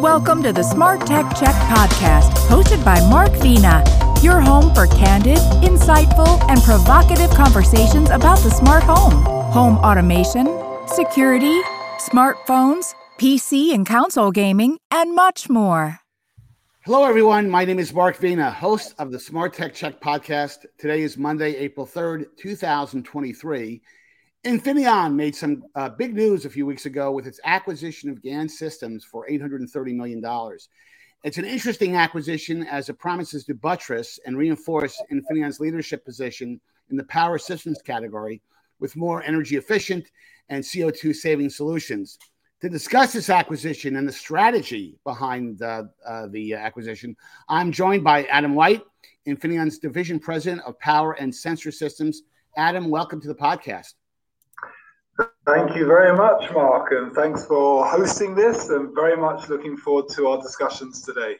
Welcome 0.00 0.42
to 0.44 0.52
the 0.54 0.62
Smart 0.62 1.06
Tech 1.06 1.26
Check 1.36 1.54
podcast, 1.68 2.30
hosted 2.48 2.82
by 2.82 3.06
Mark 3.10 3.32
Vena, 3.32 3.84
your 4.22 4.40
home 4.40 4.74
for 4.74 4.86
candid, 4.86 5.36
insightful, 5.62 6.40
and 6.48 6.62
provocative 6.62 7.28
conversations 7.32 8.08
about 8.08 8.38
the 8.38 8.48
smart 8.48 8.82
home, 8.82 9.12
home 9.52 9.76
automation, 9.80 10.46
security, 10.86 11.60
smartphones, 11.98 12.94
PC 13.18 13.74
and 13.74 13.84
console 13.84 14.30
gaming, 14.30 14.78
and 14.90 15.14
much 15.14 15.50
more. 15.50 15.98
Hello, 16.86 17.04
everyone. 17.04 17.50
My 17.50 17.66
name 17.66 17.78
is 17.78 17.92
Mark 17.92 18.16
Vena, 18.16 18.50
host 18.50 18.94
of 18.98 19.12
the 19.12 19.20
Smart 19.20 19.52
Tech 19.52 19.74
Check 19.74 20.00
podcast. 20.00 20.64
Today 20.78 21.02
is 21.02 21.18
Monday, 21.18 21.54
April 21.56 21.86
3rd, 21.86 22.24
2023. 22.38 23.82
Infineon 24.44 25.14
made 25.14 25.36
some 25.36 25.62
uh, 25.74 25.90
big 25.90 26.14
news 26.14 26.46
a 26.46 26.50
few 26.50 26.64
weeks 26.64 26.86
ago 26.86 27.12
with 27.12 27.26
its 27.26 27.40
acquisition 27.44 28.08
of 28.08 28.22
GaN 28.22 28.48
Systems 28.48 29.04
for 29.04 29.28
$830 29.28 29.94
million. 29.94 30.24
It's 31.22 31.36
an 31.36 31.44
interesting 31.44 31.96
acquisition 31.96 32.62
as 32.62 32.88
it 32.88 32.98
promises 32.98 33.44
to 33.44 33.54
buttress 33.54 34.18
and 34.24 34.38
reinforce 34.38 34.98
Infineon's 35.12 35.60
leadership 35.60 36.06
position 36.06 36.58
in 36.90 36.96
the 36.96 37.04
power 37.04 37.36
systems 37.36 37.82
category 37.82 38.40
with 38.78 38.96
more 38.96 39.22
energy 39.24 39.56
efficient 39.56 40.10
and 40.48 40.64
CO2 40.64 41.14
saving 41.14 41.50
solutions. 41.50 42.18
To 42.62 42.70
discuss 42.70 43.12
this 43.12 43.28
acquisition 43.28 43.96
and 43.96 44.08
the 44.08 44.12
strategy 44.12 44.98
behind 45.04 45.60
uh, 45.60 45.84
uh, 46.06 46.28
the 46.28 46.54
acquisition, 46.54 47.14
I'm 47.50 47.72
joined 47.72 48.04
by 48.04 48.24
Adam 48.24 48.54
White, 48.54 48.84
Infineon's 49.26 49.78
Division 49.78 50.18
President 50.18 50.62
of 50.62 50.78
Power 50.78 51.12
and 51.12 51.34
Sensor 51.34 51.72
Systems. 51.72 52.22
Adam, 52.56 52.88
welcome 52.88 53.20
to 53.20 53.28
the 53.28 53.34
podcast. 53.34 53.92
Thank 55.46 55.74
you 55.74 55.86
very 55.86 56.16
much, 56.16 56.50
Mark, 56.52 56.92
and 56.92 57.12
thanks 57.12 57.44
for 57.44 57.86
hosting 57.86 58.34
this. 58.34 58.68
And 58.68 58.94
very 58.94 59.16
much 59.16 59.48
looking 59.48 59.76
forward 59.76 60.08
to 60.10 60.28
our 60.28 60.40
discussions 60.40 61.02
today. 61.02 61.36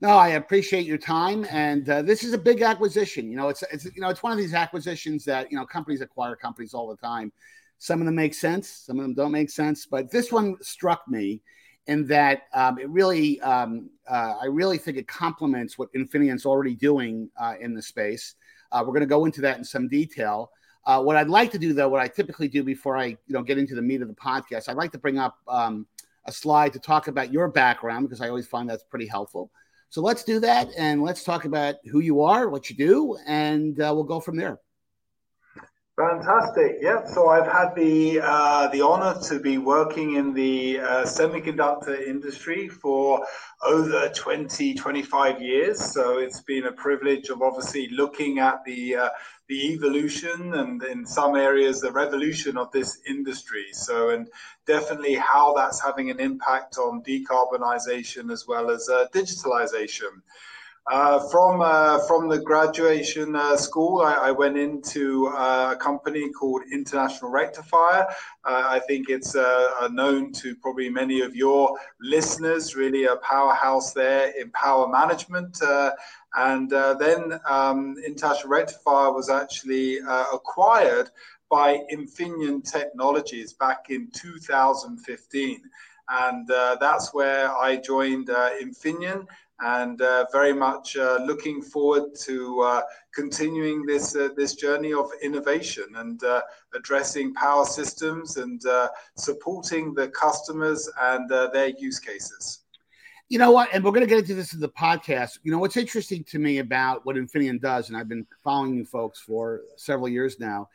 No, 0.00 0.10
I 0.10 0.28
appreciate 0.28 0.86
your 0.86 0.96
time, 0.96 1.46
and 1.50 1.88
uh, 1.88 2.00
this 2.02 2.24
is 2.24 2.32
a 2.32 2.38
big 2.38 2.62
acquisition. 2.62 3.30
You 3.30 3.36
know, 3.36 3.48
it's 3.48 3.62
it's 3.70 3.84
you 3.84 4.00
know 4.00 4.08
it's 4.08 4.22
one 4.22 4.32
of 4.32 4.38
these 4.38 4.54
acquisitions 4.54 5.24
that 5.26 5.50
you 5.52 5.58
know 5.58 5.66
companies 5.66 6.00
acquire 6.00 6.34
companies 6.34 6.72
all 6.72 6.88
the 6.88 6.96
time. 6.96 7.32
Some 7.78 8.00
of 8.00 8.06
them 8.06 8.14
make 8.14 8.34
sense, 8.34 8.68
some 8.68 8.98
of 8.98 9.02
them 9.02 9.14
don't 9.14 9.32
make 9.32 9.50
sense, 9.50 9.86
but 9.86 10.10
this 10.10 10.32
one 10.32 10.56
struck 10.62 11.06
me 11.08 11.42
in 11.86 12.06
that 12.06 12.42
um, 12.54 12.78
it 12.78 12.88
really, 12.88 13.40
um, 13.40 13.90
uh, 14.08 14.34
I 14.40 14.46
really 14.46 14.78
think 14.78 14.96
it 14.96 15.08
complements 15.08 15.78
what 15.78 15.92
Infineon's 15.94 16.44
already 16.44 16.74
doing 16.74 17.30
uh, 17.38 17.54
in 17.60 17.74
the 17.74 17.82
space. 17.82 18.34
Uh, 18.70 18.82
we're 18.82 18.92
going 18.92 19.00
to 19.00 19.06
go 19.06 19.24
into 19.24 19.40
that 19.40 19.58
in 19.58 19.64
some 19.64 19.88
detail. 19.88 20.50
Uh, 20.84 21.02
what 21.02 21.16
I'd 21.16 21.28
like 21.28 21.52
to 21.52 21.58
do, 21.58 21.72
though, 21.72 21.88
what 21.88 22.00
I 22.00 22.08
typically 22.08 22.48
do 22.48 22.62
before 22.62 22.96
I, 22.96 23.06
you 23.06 23.18
know, 23.28 23.42
get 23.42 23.58
into 23.58 23.74
the 23.74 23.82
meat 23.82 24.02
of 24.02 24.08
the 24.08 24.14
podcast, 24.14 24.68
I'd 24.68 24.76
like 24.76 24.92
to 24.92 24.98
bring 24.98 25.18
up 25.18 25.38
um, 25.46 25.86
a 26.24 26.32
slide 26.32 26.72
to 26.72 26.78
talk 26.78 27.08
about 27.08 27.32
your 27.32 27.48
background 27.48 28.08
because 28.08 28.20
I 28.20 28.28
always 28.28 28.46
find 28.46 28.68
that's 28.68 28.84
pretty 28.84 29.06
helpful. 29.06 29.50
So 29.90 30.00
let's 30.00 30.22
do 30.22 30.38
that, 30.40 30.68
and 30.78 31.02
let's 31.02 31.24
talk 31.24 31.44
about 31.44 31.76
who 31.90 32.00
you 32.00 32.22
are, 32.22 32.48
what 32.48 32.70
you 32.70 32.76
do, 32.76 33.16
and 33.26 33.78
uh, 33.80 33.92
we'll 33.94 34.04
go 34.04 34.20
from 34.20 34.36
there. 34.36 34.60
Fantastic. 36.00 36.76
Yeah. 36.80 37.04
So 37.04 37.28
I've 37.28 37.50
had 37.50 37.74
the 37.74 38.20
uh, 38.22 38.68
the 38.68 38.80
honor 38.80 39.20
to 39.28 39.38
be 39.38 39.58
working 39.58 40.14
in 40.14 40.32
the 40.32 40.80
uh, 40.80 41.04
semiconductor 41.04 42.00
industry 42.00 42.68
for 42.68 43.26
over 43.62 44.08
20, 44.08 44.72
25 44.74 45.42
years. 45.42 45.78
So 45.78 46.16
it's 46.16 46.40
been 46.40 46.66
a 46.66 46.72
privilege 46.72 47.28
of 47.28 47.42
obviously 47.42 47.88
looking 47.88 48.38
at 48.38 48.64
the 48.64 48.96
uh, 48.96 49.08
the 49.50 49.72
evolution 49.72 50.54
and 50.54 50.80
in 50.84 51.04
some 51.04 51.34
areas 51.34 51.80
the 51.80 51.90
revolution 51.90 52.56
of 52.56 52.70
this 52.70 53.00
industry. 53.04 53.66
So 53.72 54.10
and 54.10 54.28
definitely 54.64 55.16
how 55.16 55.54
that's 55.54 55.82
having 55.82 56.08
an 56.08 56.20
impact 56.20 56.78
on 56.78 57.02
decarbonization 57.02 58.30
as 58.30 58.46
well 58.46 58.70
as 58.70 58.88
uh, 58.88 59.06
digitalization. 59.12 60.22
Uh, 60.86 61.20
from 61.28 61.60
uh, 61.60 61.98
from 62.06 62.26
the 62.28 62.38
graduation 62.38 63.36
uh, 63.36 63.54
school, 63.54 64.00
I, 64.00 64.14
I, 64.14 64.30
went 64.30 64.56
into 64.56 65.28
uh, 65.28 65.74
a 65.74 65.76
company 65.76 66.30
called 66.30 66.62
International 66.72 67.30
Rectifier. 67.30 68.06
Uh, 68.44 68.62
I 68.66 68.80
think 68.88 69.10
it's 69.10 69.36
known 69.90 70.32
to 70.32 70.56
probably 70.56 70.88
many 70.88 71.20
of 71.20 71.36
your 71.36 71.78
listeners. 72.00 72.74
Really, 72.74 73.04
a 73.04 73.16
powerhouse 73.16 73.92
there 73.92 74.32
in 74.40 74.50
power 74.52 74.88
management. 74.88 75.60
and 76.34 76.70
then 76.70 77.38
um, 77.44 77.96
International 78.04 78.48
Rectifier 78.48 79.12
was 79.12 79.28
actually 79.28 79.98
acquired 80.32 81.10
by 81.50 81.82
Infineon 81.92 82.64
Technologies 82.64 83.52
back 83.52 83.90
in 83.90 84.08
2015 84.12 85.60
and 86.12 86.48
that's 86.48 87.12
where 87.14 87.54
I 87.54 87.76
joined 87.76 88.28
Infineon 88.28 89.26
and 89.60 90.00
uh, 90.00 90.26
very 90.32 90.52
much 90.52 90.96
uh, 90.96 91.18
looking 91.24 91.60
forward 91.60 92.14
to 92.14 92.60
uh, 92.60 92.82
continuing 93.14 93.84
this 93.84 94.16
uh, 94.16 94.28
this 94.36 94.54
journey 94.54 94.92
of 94.92 95.10
innovation 95.22 95.84
and 95.96 96.22
uh, 96.24 96.40
addressing 96.74 97.34
power 97.34 97.64
systems 97.64 98.36
and 98.36 98.64
uh, 98.66 98.88
supporting 99.16 99.94
the 99.94 100.08
customers 100.08 100.88
and 101.02 101.28
their 101.28 101.68
use 101.78 101.98
cases. 101.98 102.60
You 103.28 103.38
know 103.38 103.52
what? 103.52 103.68
And 103.72 103.84
we're 103.84 103.92
going 103.92 104.04
to 104.04 104.08
get 104.08 104.18
into 104.18 104.34
this 104.34 104.54
in 104.54 104.60
the 104.60 104.68
podcast. 104.68 105.38
You 105.44 105.52
know 105.52 105.58
what's 105.58 105.76
interesting 105.76 106.24
to 106.24 106.38
me 106.38 106.58
about 106.58 107.04
what 107.04 107.16
Infineon 107.16 107.60
does, 107.60 107.88
and 107.88 107.96
I've 107.96 108.08
been 108.08 108.26
following 108.42 108.74
you 108.74 108.84
folks 108.84 109.20
for 109.20 109.60
several 109.76 110.08
years 110.08 110.40
now, 110.40 110.68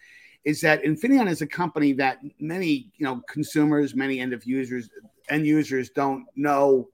is 0.46 0.62
that 0.62 0.84
Infineon 0.84 1.28
is 1.28 1.42
a 1.42 1.48
company 1.48 1.92
that 1.94 2.20
many 2.40 2.92
you 2.98 3.06
know 3.06 3.22
consumers, 3.28 3.96
many 3.96 4.20
end 4.20 4.32
of 4.32 4.46
users, 4.46 4.90
end 5.30 5.46
users 5.46 5.90
don't 5.90 6.26
know 6.36 6.88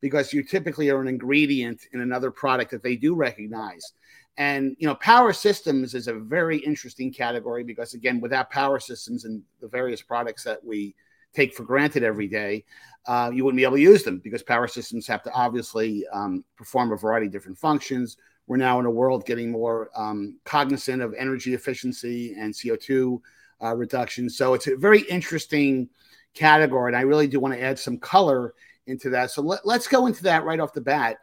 because 0.00 0.32
you 0.32 0.42
typically 0.42 0.90
are 0.90 1.00
an 1.00 1.08
ingredient 1.08 1.82
in 1.92 2.00
another 2.00 2.30
product 2.30 2.70
that 2.70 2.82
they 2.82 2.96
do 2.96 3.14
recognize. 3.14 3.92
And 4.38 4.76
you 4.78 4.86
know, 4.86 4.94
power 4.96 5.32
systems 5.32 5.94
is 5.94 6.08
a 6.08 6.14
very 6.14 6.58
interesting 6.58 7.12
category 7.12 7.64
because 7.64 7.94
again, 7.94 8.20
without 8.20 8.50
power 8.50 8.78
systems 8.78 9.24
and 9.24 9.42
the 9.60 9.68
various 9.68 10.02
products 10.02 10.44
that 10.44 10.62
we 10.62 10.94
take 11.32 11.54
for 11.54 11.64
granted 11.64 12.02
every 12.02 12.28
day, 12.28 12.64
uh, 13.06 13.30
you 13.32 13.44
wouldn't 13.44 13.56
be 13.56 13.64
able 13.64 13.76
to 13.76 13.82
use 13.82 14.02
them 14.02 14.20
because 14.22 14.42
power 14.42 14.68
systems 14.68 15.06
have 15.06 15.22
to 15.22 15.32
obviously 15.32 16.04
um, 16.12 16.44
perform 16.56 16.92
a 16.92 16.96
variety 16.96 17.26
of 17.26 17.32
different 17.32 17.58
functions. 17.58 18.16
We're 18.46 18.56
now 18.58 18.78
in 18.78 18.86
a 18.86 18.90
world 18.90 19.26
getting 19.26 19.50
more 19.50 19.90
um, 19.96 20.38
cognizant 20.44 21.02
of 21.02 21.14
energy 21.18 21.54
efficiency 21.54 22.34
and 22.38 22.52
CO2 22.52 23.20
uh, 23.62 23.74
reduction. 23.74 24.28
So 24.28 24.54
it's 24.54 24.66
a 24.66 24.76
very 24.76 25.00
interesting 25.02 25.88
category, 26.34 26.90
and 26.90 26.96
I 26.96 27.00
really 27.00 27.26
do 27.26 27.40
want 27.40 27.54
to 27.54 27.62
add 27.62 27.78
some 27.78 27.98
color 27.98 28.54
into 28.86 29.10
that. 29.10 29.30
So 29.30 29.42
let, 29.42 29.66
let's 29.66 29.88
go 29.88 30.06
into 30.06 30.22
that 30.24 30.44
right 30.44 30.60
off 30.60 30.72
the 30.72 30.80
bat. 30.80 31.18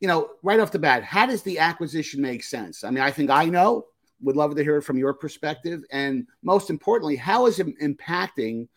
You 0.00 0.08
know, 0.08 0.30
right 0.42 0.60
off 0.60 0.72
the 0.72 0.78
bat, 0.78 1.04
how 1.04 1.26
does 1.26 1.42
the 1.42 1.58
acquisition 1.58 2.20
make 2.20 2.44
sense? 2.44 2.84
I 2.84 2.90
mean, 2.90 3.02
I 3.02 3.10
think 3.10 3.30
I 3.30 3.46
know, 3.46 3.86
would 4.20 4.36
love 4.36 4.54
to 4.56 4.62
hear 4.62 4.76
it 4.76 4.82
from 4.82 4.98
your 4.98 5.14
perspective. 5.14 5.82
And 5.90 6.26
most 6.42 6.70
importantly, 6.70 7.16
how 7.16 7.46
is 7.46 7.58
it 7.58 7.66
impacting 7.80 8.68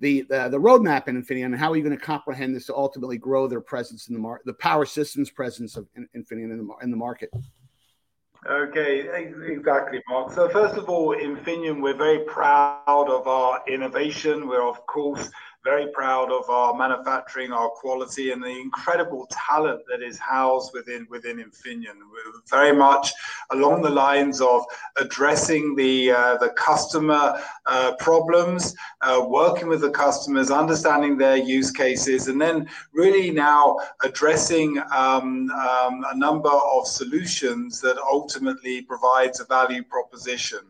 the, 0.00 0.22
the, 0.22 0.48
the 0.48 0.58
roadmap 0.58 1.08
in 1.08 1.22
Infineon 1.22 1.46
and 1.46 1.58
how 1.58 1.70
are 1.70 1.76
you 1.76 1.82
going 1.82 1.96
to 1.96 2.02
comprehend 2.02 2.56
this 2.56 2.66
to 2.66 2.74
ultimately 2.74 3.18
grow 3.18 3.46
their 3.46 3.60
presence 3.60 4.08
in 4.08 4.14
the 4.14 4.20
market, 4.20 4.46
the 4.46 4.54
power 4.54 4.86
systems 4.86 5.30
presence 5.30 5.76
of 5.76 5.86
Infineon 6.16 6.52
in 6.52 6.66
the, 6.66 6.74
in 6.82 6.90
the 6.90 6.96
market? 6.96 7.30
Okay, 8.48 9.06
exactly, 9.46 10.00
Mark. 10.08 10.32
So 10.32 10.48
first 10.48 10.76
of 10.78 10.88
all, 10.88 11.14
Infineon, 11.14 11.82
we're 11.82 11.96
very 11.96 12.20
proud 12.20 13.10
of 13.10 13.28
our 13.28 13.62
innovation. 13.68 14.48
We're 14.48 14.66
of 14.66 14.86
course 14.86 15.30
very 15.62 15.88
proud 15.88 16.30
of 16.32 16.48
our 16.48 16.74
manufacturing, 16.74 17.52
our 17.52 17.68
quality, 17.68 18.30
and 18.30 18.42
the 18.42 18.48
incredible 18.48 19.28
talent 19.30 19.82
that 19.88 20.02
is 20.02 20.18
housed 20.18 20.72
within 20.72 21.06
within 21.10 21.36
Infineon. 21.36 21.98
We're 22.10 22.40
very 22.48 22.74
much 22.74 23.12
along 23.50 23.82
the 23.82 23.90
lines 23.90 24.40
of 24.40 24.64
addressing 24.98 25.76
the 25.76 26.12
uh, 26.12 26.36
the 26.38 26.50
customer 26.50 27.40
uh, 27.66 27.92
problems, 27.98 28.74
uh, 29.02 29.24
working 29.28 29.68
with 29.68 29.82
the 29.82 29.90
customers, 29.90 30.50
understanding 30.50 31.18
their 31.18 31.36
use 31.36 31.70
cases, 31.70 32.28
and 32.28 32.40
then 32.40 32.68
really 32.92 33.30
now 33.30 33.76
addressing 34.02 34.78
um, 34.94 35.50
um, 35.50 36.04
a 36.10 36.16
number 36.16 36.50
of 36.50 36.86
solutions 36.86 37.80
that 37.80 37.98
ultimately 37.98 38.82
provides 38.82 39.40
a 39.40 39.44
value 39.44 39.82
proposition. 39.82 40.60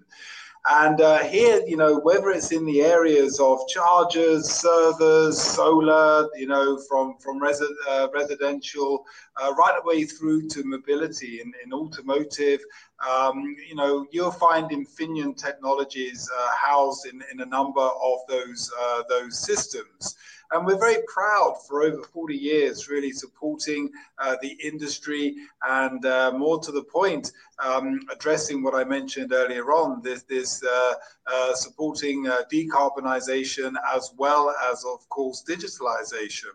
And 0.69 1.01
uh, 1.01 1.19
here, 1.25 1.63
you 1.67 1.79
know, 1.79 2.01
whether 2.01 2.29
it's 2.31 2.53
in 2.53 2.67
the 2.67 2.83
areas 2.83 3.41
of 3.41 3.61
chargers, 3.69 4.51
servers, 4.51 5.41
solar, 5.41 6.29
you 6.37 6.47
know, 6.47 6.79
from 6.87 7.17
from 7.19 7.41
uh, 7.43 8.09
residential 8.13 9.05
uh, 9.43 9.55
right 9.55 9.79
away 9.83 10.05
through 10.05 10.49
to 10.49 10.63
mobility 10.65 11.41
in, 11.41 11.51
in 11.65 11.73
automotive, 11.73 12.61
um, 13.09 13.57
you 13.69 13.75
know, 13.75 14.07
you'll 14.11 14.31
find 14.31 14.71
Infineon 14.71 15.37
technologies 15.37 16.29
uh, 16.39 16.49
housed 16.57 17.07
in, 17.07 17.23
in 17.33 17.41
a 17.41 17.47
number 17.47 17.81
of 17.81 18.19
those 18.29 18.71
uh, 18.81 19.03
those 19.09 19.39
systems. 19.39 20.17
And 20.53 20.67
we're 20.67 20.79
very 20.79 21.03
proud 21.07 21.59
for 21.67 21.83
over 21.85 22.03
40 22.03 22.35
years, 22.35 22.89
really 22.89 23.13
supporting 23.13 23.89
uh, 24.19 24.35
the 24.43 24.59
industry 24.65 25.37
and 25.63 26.05
uh, 26.05 26.33
more 26.33 26.59
to 26.59 26.73
the 26.73 26.83
point, 26.83 27.31
um, 27.65 28.01
addressing 28.13 28.65
what 28.65 28.75
I 28.75 28.83
mentioned 28.83 29.33
earlier 29.33 29.71
on 29.71 30.03
this, 30.03 30.25
this 30.25 30.61
uh, 30.65 30.95
uh 31.29 31.55
supporting 31.55 32.25
decarbonization 32.53 33.75
as 33.95 34.13
well 34.19 34.53
as, 34.71 34.85
of 34.85 35.09
course, 35.09 35.45
digitalization. 35.49 36.55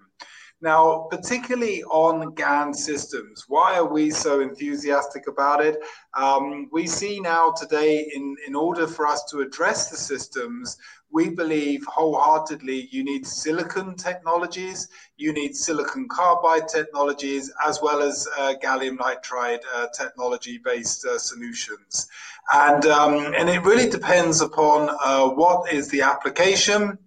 Now, 0.61 1.07
particularly 1.11 1.83
on 1.83 2.33
GaN 2.33 2.73
systems, 2.73 3.45
why 3.47 3.75
are 3.75 3.85
we 3.85 4.09
so 4.09 4.39
enthusiastic 4.39 5.27
about 5.27 5.63
it? 5.63 5.77
Um, 6.13 6.69
we 6.71 6.87
see 6.87 7.19
now 7.19 7.51
today, 7.51 8.09
in, 8.15 8.35
in 8.47 8.55
order 8.55 8.87
for 8.87 9.05
us 9.05 9.25
to 9.31 9.41
address 9.41 9.89
the 9.89 9.97
systems, 9.97 10.77
we 11.11 11.29
believe 11.29 11.85
wholeheartedly 11.85 12.87
you 12.91 13.03
need 13.03 13.27
silicon 13.27 13.95
technologies, 13.95 14.87
you 15.17 15.33
need 15.33 15.55
silicon 15.55 16.07
carbide 16.07 16.67
technologies, 16.67 17.51
as 17.65 17.81
well 17.81 18.01
as 18.01 18.27
uh, 18.37 18.53
gallium 18.63 18.97
nitride 18.97 19.59
uh, 19.73 19.87
technology 19.93 20.57
based 20.57 21.05
uh, 21.05 21.17
solutions. 21.17 22.07
And, 22.53 22.85
um, 22.85 23.33
and 23.37 23.49
it 23.49 23.61
really 23.63 23.89
depends 23.89 24.41
upon 24.41 24.89
uh, 25.03 25.27
what 25.29 25.71
is 25.71 25.89
the 25.89 26.01
application 26.01 26.97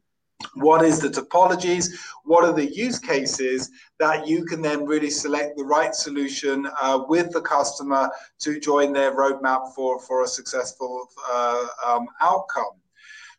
what 0.54 0.84
is 0.84 1.00
the 1.00 1.08
topologies? 1.08 1.98
What 2.24 2.44
are 2.44 2.52
the 2.52 2.66
use 2.66 2.98
cases 2.98 3.70
that 3.98 4.26
you 4.26 4.44
can 4.44 4.62
then 4.62 4.86
really 4.86 5.10
select 5.10 5.56
the 5.56 5.64
right 5.64 5.94
solution 5.94 6.68
uh, 6.80 7.04
with 7.08 7.32
the 7.32 7.40
customer 7.40 8.10
to 8.40 8.60
join 8.60 8.92
their 8.92 9.14
roadmap 9.16 9.74
for 9.74 10.00
for 10.00 10.22
a 10.22 10.28
successful 10.28 11.08
uh, 11.30 11.66
um, 11.86 12.06
outcome 12.20 12.72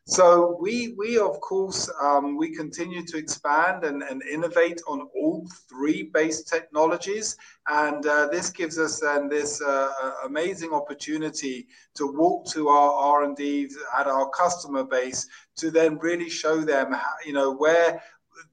so 0.06 0.56
we, 0.60 0.94
we 0.98 1.18
of 1.18 1.40
course, 1.40 1.90
um, 2.02 2.36
we 2.36 2.54
continue 2.54 3.04
to 3.06 3.16
expand 3.16 3.84
and, 3.84 4.02
and 4.02 4.22
innovate 4.22 4.80
on 4.88 5.08
all 5.14 5.46
three 5.68 6.10
base 6.12 6.42
technologies, 6.42 7.36
and 7.68 8.04
uh, 8.06 8.26
this 8.28 8.50
gives 8.50 8.78
us 8.78 9.00
then 9.00 9.28
this 9.28 9.60
uh, 9.62 10.12
amazing 10.26 10.72
opportunity 10.72 11.68
to 11.94 12.06
walk 12.06 12.46
to 12.50 12.68
our 12.68 12.90
R 12.90 13.24
and 13.24 13.36
D 13.36 13.68
at 13.98 14.06
our 14.06 14.28
customer 14.30 14.84
base 14.84 15.28
to 15.56 15.70
then 15.70 15.98
really 15.98 16.28
show 16.28 16.60
them, 16.60 16.92
how, 16.92 17.12
you 17.24 17.32
know, 17.32 17.52
where 17.54 18.02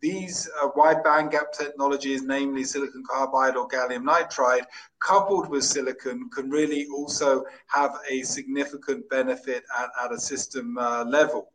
these 0.02 0.50
uh, 0.62 0.70
wide 0.76 1.04
bandgap 1.04 1.52
technologies, 1.52 2.24
namely 2.24 2.64
silicon 2.64 3.04
carbide 3.10 3.56
or 3.56 3.68
gallium 3.68 4.04
nitride, 4.04 4.66
coupled 5.00 5.50
with 5.50 5.64
silicon, 5.64 6.30
can 6.30 6.50
really 6.50 6.88
also 6.88 7.44
have 7.68 7.98
a 8.10 8.22
significant 8.22 9.08
benefit 9.10 9.64
at, 9.80 9.90
at 10.04 10.12
a 10.12 10.20
system 10.20 10.78
uh, 10.78 11.04
level. 11.06 11.52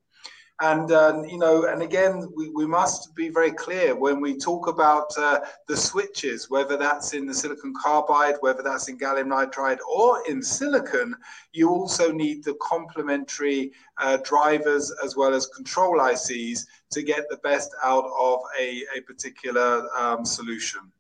And 0.61 0.93
uh, 0.93 1.23
you 1.27 1.39
know, 1.39 1.65
and 1.65 1.83
again, 1.83 2.31
we, 2.37 2.51
we 2.51 2.67
must 2.67 3.17
be 3.17 3.31
very 3.31 3.51
clear 3.51 3.97
when 3.97 4.21
we 4.21 4.37
talk 4.37 4.69
about 4.69 5.07
uh, 5.19 5.41
the 5.67 5.77
switches, 5.77 6.51
whether 6.51 6.77
that's 6.77 7.15
in 7.15 7.27
the 7.27 7.35
silicon 7.35 7.75
carbide, 7.75 8.37
whether 8.41 8.63
that's 8.63 8.89
in 8.89 8.99
gallium 8.99 9.29
nitride, 9.29 9.79
or 9.91 10.23
in 10.29 10.43
silicon. 10.43 11.17
You 11.53 11.71
also 11.71 12.13
need 12.13 12.45
the 12.45 12.55
complementary 12.61 13.73
uh, 13.99 14.19
drivers 14.19 14.93
as 15.03 15.17
well 15.17 15.35
as 15.35 15.47
control 15.47 15.99
ICs 15.99 16.67
to 16.91 17.03
get 17.03 17.25
the 17.29 17.39
best 17.39 17.75
out 17.83 18.05
of 18.17 18.41
a, 18.61 18.83
a 18.97 19.01
particular 19.01 19.89
um, 19.99 20.25
solution. 20.25 20.93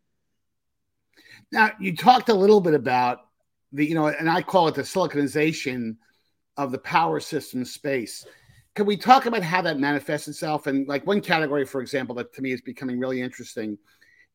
Now, 1.53 1.71
you 1.79 1.95
talked 1.95 2.31
a 2.31 2.35
little 2.35 2.63
bit 2.63 2.75
about 2.75 3.27
the, 3.73 3.87
you 3.87 3.95
know, 3.95 4.07
and 4.07 4.29
I 4.29 4.43
call 4.43 4.69
it 4.69 4.75
the 4.75 4.83
siliconization 4.83 5.97
of 6.57 6.73
the 6.73 6.79
power 6.79 7.21
system 7.21 7.65
space 7.65 8.27
can 8.75 8.87
we 8.87 8.97
talk 8.97 9.27
about 9.27 9.43
how 9.43 9.63
that 9.63 9.79
manifests 9.79 10.29
itself? 10.29 10.67
And 10.67 10.89
like 10.89 11.07
one 11.07 11.21
category, 11.21 11.65
for 11.65 11.81
example, 11.81 12.15
that 12.17 12.33
to 12.35 12.43
me 12.43 12.53
is 12.53 12.61
becoming 12.61 12.99
really 12.99 13.21
interesting 13.21 13.79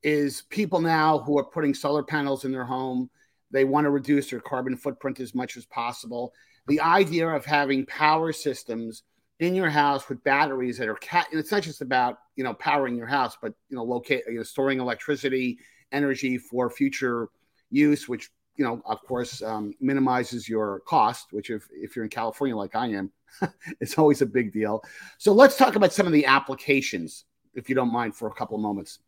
is 0.04 0.44
people 0.50 0.80
now 0.80 1.20
who 1.20 1.38
are 1.40 1.46
putting 1.46 1.74
solar 1.74 2.04
panels 2.04 2.46
in 2.46 2.52
their 2.52 2.66
home. 2.66 3.10
They 3.50 3.64
want 3.64 3.86
to 3.86 3.90
reduce 3.90 4.30
their 4.30 4.40
carbon 4.40 4.78
footprint 4.78 5.20
as 5.20 5.34
much 5.34 5.58
as 5.58 5.66
possible. 5.66 6.34
The 6.68 6.82
idea 6.82 7.28
of 7.30 7.46
having 7.46 7.86
power 7.86 8.32
systems 8.32 9.04
in 9.40 9.56
your 9.56 9.70
house 9.70 10.10
with 10.10 10.24
batteries 10.24 10.78
that 10.78 10.88
are 10.88 10.96
cat 10.96 11.28
it's 11.32 11.52
not 11.52 11.62
just 11.62 11.82
about 11.82 12.18
you 12.36 12.44
know 12.44 12.54
powering 12.56 12.96
your 12.96 13.06
house 13.06 13.38
but 13.40 13.54
you 13.70 13.76
know 13.76 13.84
locate 13.84 14.24
you 14.28 14.34
know 14.34 14.44
storing 14.44 14.80
electricity 14.80 15.60
energy 15.92 16.38
for 16.38 16.70
future 16.70 17.30
use 17.70 18.10
which 18.10 18.32
you 18.58 18.66
know 18.66 18.82
of 18.86 19.02
course 19.04 19.42
um, 19.42 19.74
minimizes 19.80 20.50
your 20.50 20.82
cost 20.82 21.32
which 21.32 21.50
if 21.50 21.68
if 21.72 21.96
you're 21.96 22.04
in 22.04 22.10
california 22.10 22.56
like 22.56 22.76
i 22.76 22.88
am 22.88 23.12
it's 23.80 23.98
always 23.98 24.22
a 24.22 24.26
big 24.26 24.52
deal. 24.54 24.84
So 25.18 25.34
let's 25.34 25.58
talk 25.58 25.76
about 25.76 25.94
some 25.94 26.08
of 26.08 26.14
the 26.14 26.26
applications, 26.26 27.26
if 27.54 27.70
you 27.70 27.76
don't 27.76 27.92
mind, 27.92 28.16
for 28.16 28.28
a 28.28 28.34
couple 28.34 28.56
of 28.56 28.62
moments. 28.62 29.00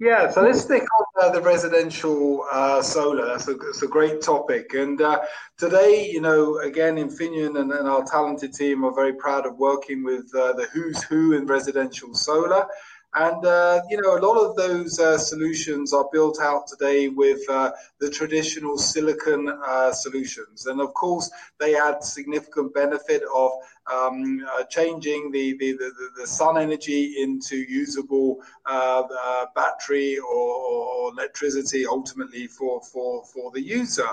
Yeah, 0.00 0.30
so 0.30 0.42
let's 0.42 0.60
stick 0.60 0.82
on 0.82 1.24
uh, 1.24 1.30
the 1.32 1.40
residential 1.40 2.44
uh, 2.52 2.80
solar. 2.80 3.26
That's 3.26 3.48
a, 3.48 3.54
that's 3.54 3.82
a 3.82 3.88
great 3.88 4.22
topic. 4.22 4.74
And 4.74 5.00
uh, 5.02 5.22
today, 5.56 6.08
you 6.08 6.20
know, 6.20 6.58
again, 6.58 6.96
Infineon 6.96 7.58
and, 7.58 7.72
and, 7.72 7.88
our 7.88 8.04
talented 8.04 8.54
team 8.54 8.84
are 8.84 8.94
very 8.94 9.12
proud 9.12 9.44
of 9.44 9.58
working 9.58 10.04
with 10.04 10.32
uh, 10.36 10.52
the 10.52 10.68
who's 10.72 11.02
who 11.02 11.32
in 11.32 11.46
residential 11.46 12.14
solar. 12.14 12.66
And, 13.14 13.44
uh, 13.44 13.80
you 13.88 14.00
know, 14.00 14.18
a 14.18 14.20
lot 14.20 14.36
of 14.36 14.54
those 14.56 14.98
uh, 14.98 15.16
solutions 15.16 15.94
are 15.94 16.08
built 16.12 16.38
out 16.40 16.66
today 16.66 17.08
with 17.08 17.40
uh, 17.48 17.72
the 18.00 18.10
traditional 18.10 18.76
silicon 18.76 19.48
uh, 19.48 19.92
solutions. 19.92 20.66
And 20.66 20.80
of 20.80 20.92
course, 20.92 21.30
they 21.58 21.74
add 21.74 22.04
significant 22.04 22.74
benefit 22.74 23.22
of 23.34 23.52
um, 23.90 24.46
uh, 24.52 24.64
changing 24.64 25.30
the, 25.32 25.56
the, 25.56 25.72
the, 25.72 25.90
the, 26.18 26.26
sun 26.26 26.58
energy 26.58 27.14
into 27.22 27.56
usable 27.56 28.42
uh, 28.66 29.46
battery 29.54 30.18
or, 30.18 30.54
or, 30.54 31.12
electricity 31.12 31.86
ultimately 31.86 32.46
for, 32.46 32.82
for, 32.82 33.24
for 33.24 33.50
the 33.52 33.62
user. 33.62 34.10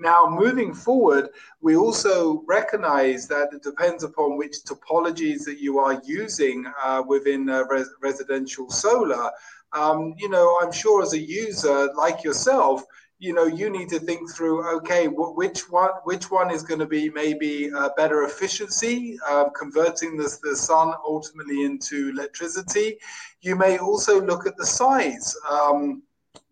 Now, 0.00 0.26
moving 0.30 0.72
forward, 0.72 1.28
we 1.60 1.76
also 1.76 2.42
recognize 2.46 3.28
that 3.28 3.52
it 3.52 3.62
depends 3.62 4.02
upon 4.02 4.38
which 4.38 4.56
topologies 4.64 5.44
that 5.44 5.58
you 5.60 5.78
are 5.78 6.00
using 6.06 6.64
uh, 6.82 7.02
within 7.06 7.50
uh, 7.50 7.64
res- 7.68 7.94
residential 8.00 8.70
solar. 8.70 9.30
Um, 9.74 10.14
you 10.16 10.30
know, 10.30 10.58
I'm 10.62 10.72
sure 10.72 11.02
as 11.02 11.12
a 11.12 11.18
user 11.18 11.92
like 11.94 12.24
yourself, 12.24 12.82
you 13.18 13.34
know, 13.34 13.44
you 13.44 13.68
need 13.68 13.90
to 13.90 13.98
think 13.98 14.32
through, 14.32 14.66
okay, 14.78 15.04
wh- 15.06 15.36
which 15.36 15.70
one, 15.70 15.90
which 16.04 16.30
one 16.30 16.50
is 16.50 16.62
going 16.62 16.80
to 16.80 16.86
be 16.86 17.10
maybe 17.10 17.70
uh, 17.70 17.90
better 17.94 18.22
efficiency, 18.22 19.18
uh, 19.28 19.50
converting 19.50 20.16
the, 20.16 20.34
the 20.42 20.56
sun 20.56 20.94
ultimately 21.06 21.64
into 21.64 22.08
electricity. 22.08 22.96
You 23.42 23.54
may 23.54 23.76
also 23.76 24.22
look 24.22 24.46
at 24.46 24.56
the 24.56 24.64
size. 24.64 25.36
Um, 25.50 26.02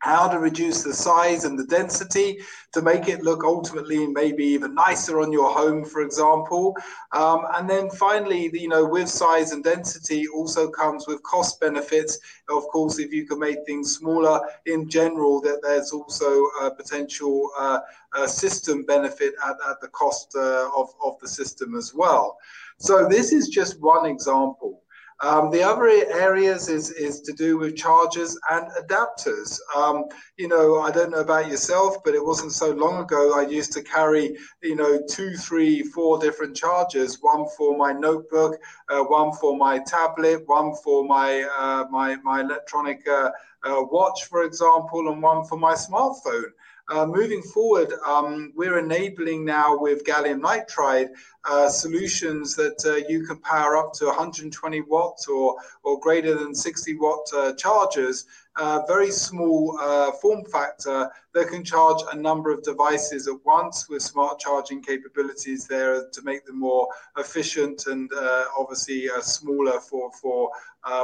how 0.00 0.28
to 0.28 0.38
reduce 0.38 0.82
the 0.82 0.94
size 0.94 1.44
and 1.44 1.58
the 1.58 1.64
density 1.64 2.38
to 2.72 2.82
make 2.82 3.08
it 3.08 3.22
look 3.22 3.42
ultimately 3.44 4.06
maybe 4.06 4.44
even 4.44 4.74
nicer 4.74 5.20
on 5.20 5.32
your 5.32 5.52
home, 5.52 5.84
for 5.84 6.02
example. 6.02 6.76
Um, 7.12 7.44
and 7.56 7.68
then 7.68 7.90
finally, 7.90 8.50
you 8.52 8.68
know, 8.68 8.84
with 8.84 9.08
size 9.08 9.52
and 9.52 9.64
density 9.64 10.26
also 10.28 10.70
comes 10.70 11.06
with 11.06 11.22
cost 11.22 11.60
benefits. 11.60 12.18
Of 12.48 12.64
course, 12.68 12.98
if 12.98 13.12
you 13.12 13.26
can 13.26 13.38
make 13.38 13.58
things 13.66 13.96
smaller 13.96 14.40
in 14.66 14.88
general, 14.88 15.40
that 15.42 15.60
there's 15.62 15.92
also 15.92 16.30
a 16.62 16.70
potential 16.70 17.50
uh, 17.58 17.80
system 18.26 18.84
benefit 18.84 19.34
at, 19.44 19.56
at 19.68 19.80
the 19.80 19.88
cost 19.88 20.34
uh, 20.36 20.70
of, 20.76 20.90
of 21.04 21.18
the 21.20 21.28
system 21.28 21.74
as 21.74 21.92
well. 21.94 22.38
So 22.78 23.08
this 23.08 23.32
is 23.32 23.48
just 23.48 23.80
one 23.80 24.06
example. 24.06 24.82
Um, 25.20 25.50
the 25.50 25.62
other 25.62 25.88
areas 25.88 26.68
is, 26.68 26.90
is 26.90 27.20
to 27.22 27.32
do 27.32 27.58
with 27.58 27.76
chargers 27.76 28.38
and 28.50 28.68
adapters. 28.80 29.58
Um, 29.76 30.04
you 30.36 30.46
know, 30.46 30.80
I 30.80 30.92
don't 30.92 31.10
know 31.10 31.20
about 31.20 31.50
yourself, 31.50 31.96
but 32.04 32.14
it 32.14 32.24
wasn't 32.24 32.52
so 32.52 32.70
long 32.70 33.02
ago 33.02 33.36
I 33.36 33.42
used 33.42 33.72
to 33.72 33.82
carry, 33.82 34.36
you 34.62 34.76
know, 34.76 35.00
two, 35.10 35.34
three, 35.34 35.82
four 35.82 36.20
different 36.20 36.56
chargers, 36.56 37.18
one 37.20 37.46
for 37.56 37.76
my 37.76 37.92
notebook, 37.92 38.58
uh, 38.88 39.02
one 39.02 39.32
for 39.32 39.56
my 39.56 39.80
tablet, 39.80 40.42
one 40.46 40.74
for 40.84 41.04
my, 41.04 41.42
uh, 41.58 41.86
my, 41.90 42.16
my 42.22 42.40
electronic 42.40 43.06
uh, 43.08 43.30
uh 43.64 43.82
watch, 43.90 44.24
for 44.24 44.44
example, 44.44 45.08
and 45.08 45.20
one 45.20 45.44
for 45.46 45.58
my 45.58 45.74
smartphone. 45.74 46.50
Uh, 46.90 47.04
moving 47.04 47.42
forward, 47.42 47.92
um, 48.06 48.50
we're 48.56 48.78
enabling 48.78 49.44
now 49.44 49.76
with 49.76 50.04
gallium 50.04 50.40
nitride 50.40 51.10
uh, 51.44 51.68
solutions 51.68 52.56
that 52.56 52.82
uh, 52.86 53.06
you 53.10 53.26
can 53.26 53.38
power 53.40 53.76
up 53.76 53.92
to 53.92 54.06
120 54.06 54.80
watts 54.82 55.28
or, 55.28 55.56
or 55.82 56.00
greater 56.00 56.34
than 56.34 56.54
60 56.54 56.94
watt 56.94 57.28
uh, 57.36 57.52
chargers, 57.56 58.24
uh, 58.56 58.80
very 58.88 59.10
small 59.10 59.76
form 60.22 60.42
factor 60.46 61.10
that 61.34 61.48
can 61.48 61.62
charge 61.62 62.02
a 62.12 62.16
number 62.16 62.50
of 62.50 62.62
devices 62.62 63.28
at 63.28 63.36
once 63.44 63.90
with 63.90 64.02
smart 64.02 64.38
charging 64.38 64.82
capabilities 64.82 65.66
there 65.66 66.08
to 66.10 66.22
make 66.22 66.46
them 66.46 66.58
more 66.58 66.88
efficient 67.18 67.86
and 67.86 68.10
obviously 68.58 69.08
smaller 69.20 69.78
for, 69.78 70.10
for 70.12 70.50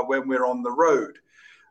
when 0.07 0.27
we're 0.27 0.47
on 0.47 0.63
the 0.63 0.73
road. 0.73 1.19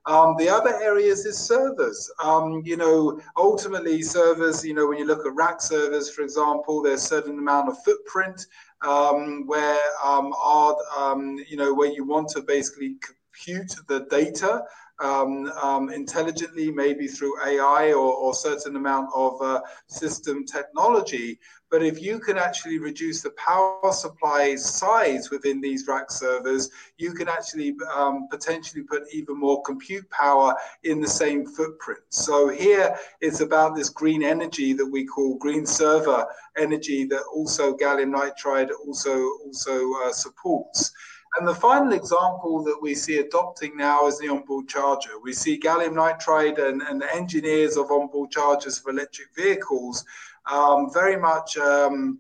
Um, 0.06 0.36
the 0.38 0.50
other 0.50 0.76
areas 0.82 1.26
is 1.26 1.38
servers. 1.38 2.12
Um, 2.22 2.62
you 2.66 2.76
know, 2.76 3.22
ultimately 3.38 4.02
servers, 4.02 4.66
you 4.66 4.74
know, 4.74 4.88
when 4.88 4.98
you 4.98 5.06
look 5.06 5.26
at 5.26 5.34
rack 5.34 5.62
servers, 5.62 6.10
for 6.10 6.24
example, 6.24 6.82
there's 6.82 7.04
a 7.04 7.08
certain 7.08 7.38
amount 7.40 7.70
of 7.70 7.82
footprint 7.84 8.48
um, 8.82 9.48
where 9.48 9.80
um, 10.04 10.34
are, 10.38 10.76
um, 10.98 11.38
you 11.48 11.56
know, 11.56 11.74
where 11.74 11.92
you 11.92 12.06
want 12.06 12.28
to 12.30 12.42
basically 12.42 12.98
compute 13.02 13.74
the 13.88 14.02
data 14.10 14.64
um, 15.00 15.52
um, 15.62 15.90
intelligently, 15.90 16.72
maybe 16.72 17.08
through 17.08 17.34
AI 17.46 17.94
or, 17.94 18.14
or 18.14 18.34
certain 18.34 18.76
amount 18.76 19.10
of 19.16 19.42
uh, 19.42 19.62
system 19.88 20.46
technology. 20.46 21.40
But 21.74 21.82
if 21.82 22.00
you 22.00 22.20
can 22.20 22.38
actually 22.38 22.78
reduce 22.78 23.24
the 23.24 23.32
power 23.32 23.92
supply 23.92 24.56
size 24.56 25.32
within 25.32 25.60
these 25.60 25.88
rack 25.88 26.12
servers, 26.12 26.70
you 27.00 27.14
can 27.14 27.28
actually 27.28 27.76
um, 27.96 28.28
potentially 28.30 28.84
put 28.84 29.02
even 29.12 29.40
more 29.40 29.64
compute 29.64 30.08
power 30.12 30.54
in 30.84 31.02
the 31.02 31.08
same 31.08 31.48
footprint. 31.48 32.02
So 32.10 32.48
here 32.48 32.96
it's 33.22 33.40
about 33.42 33.76
this 33.76 33.90
green 33.90 34.24
energy 34.24 34.74
that 34.74 34.86
we 34.86 35.04
call 35.04 35.40
green 35.40 35.66
server 35.66 36.28
energy 36.58 37.06
that 37.06 37.24
also 37.34 37.76
gallium 37.76 38.14
nitride 38.14 38.70
also 38.86 39.16
also 39.44 39.94
uh, 40.06 40.12
supports. 40.12 40.94
And 41.38 41.48
the 41.48 41.56
final 41.56 41.94
example 41.94 42.64
that 42.64 42.78
we 42.80 42.94
see 42.94 43.18
adopting 43.18 43.76
now 43.76 44.06
is 44.08 44.20
the 44.20 44.30
onboard 44.30 44.68
charger. 44.68 45.20
We 45.22 45.34
see 45.34 45.60
gallium 45.60 45.94
nitride 45.94 46.60
and, 46.60 46.82
and 46.84 47.02
the 47.02 47.16
engineers 47.16 47.76
of 47.76 47.90
onboard 47.90 48.30
chargers 48.30 48.78
for 48.78 48.92
electric 48.92 49.34
vehicles 49.36 50.06
um, 50.52 50.92
very 50.94 51.18
much 51.18 51.58
um, 51.58 52.20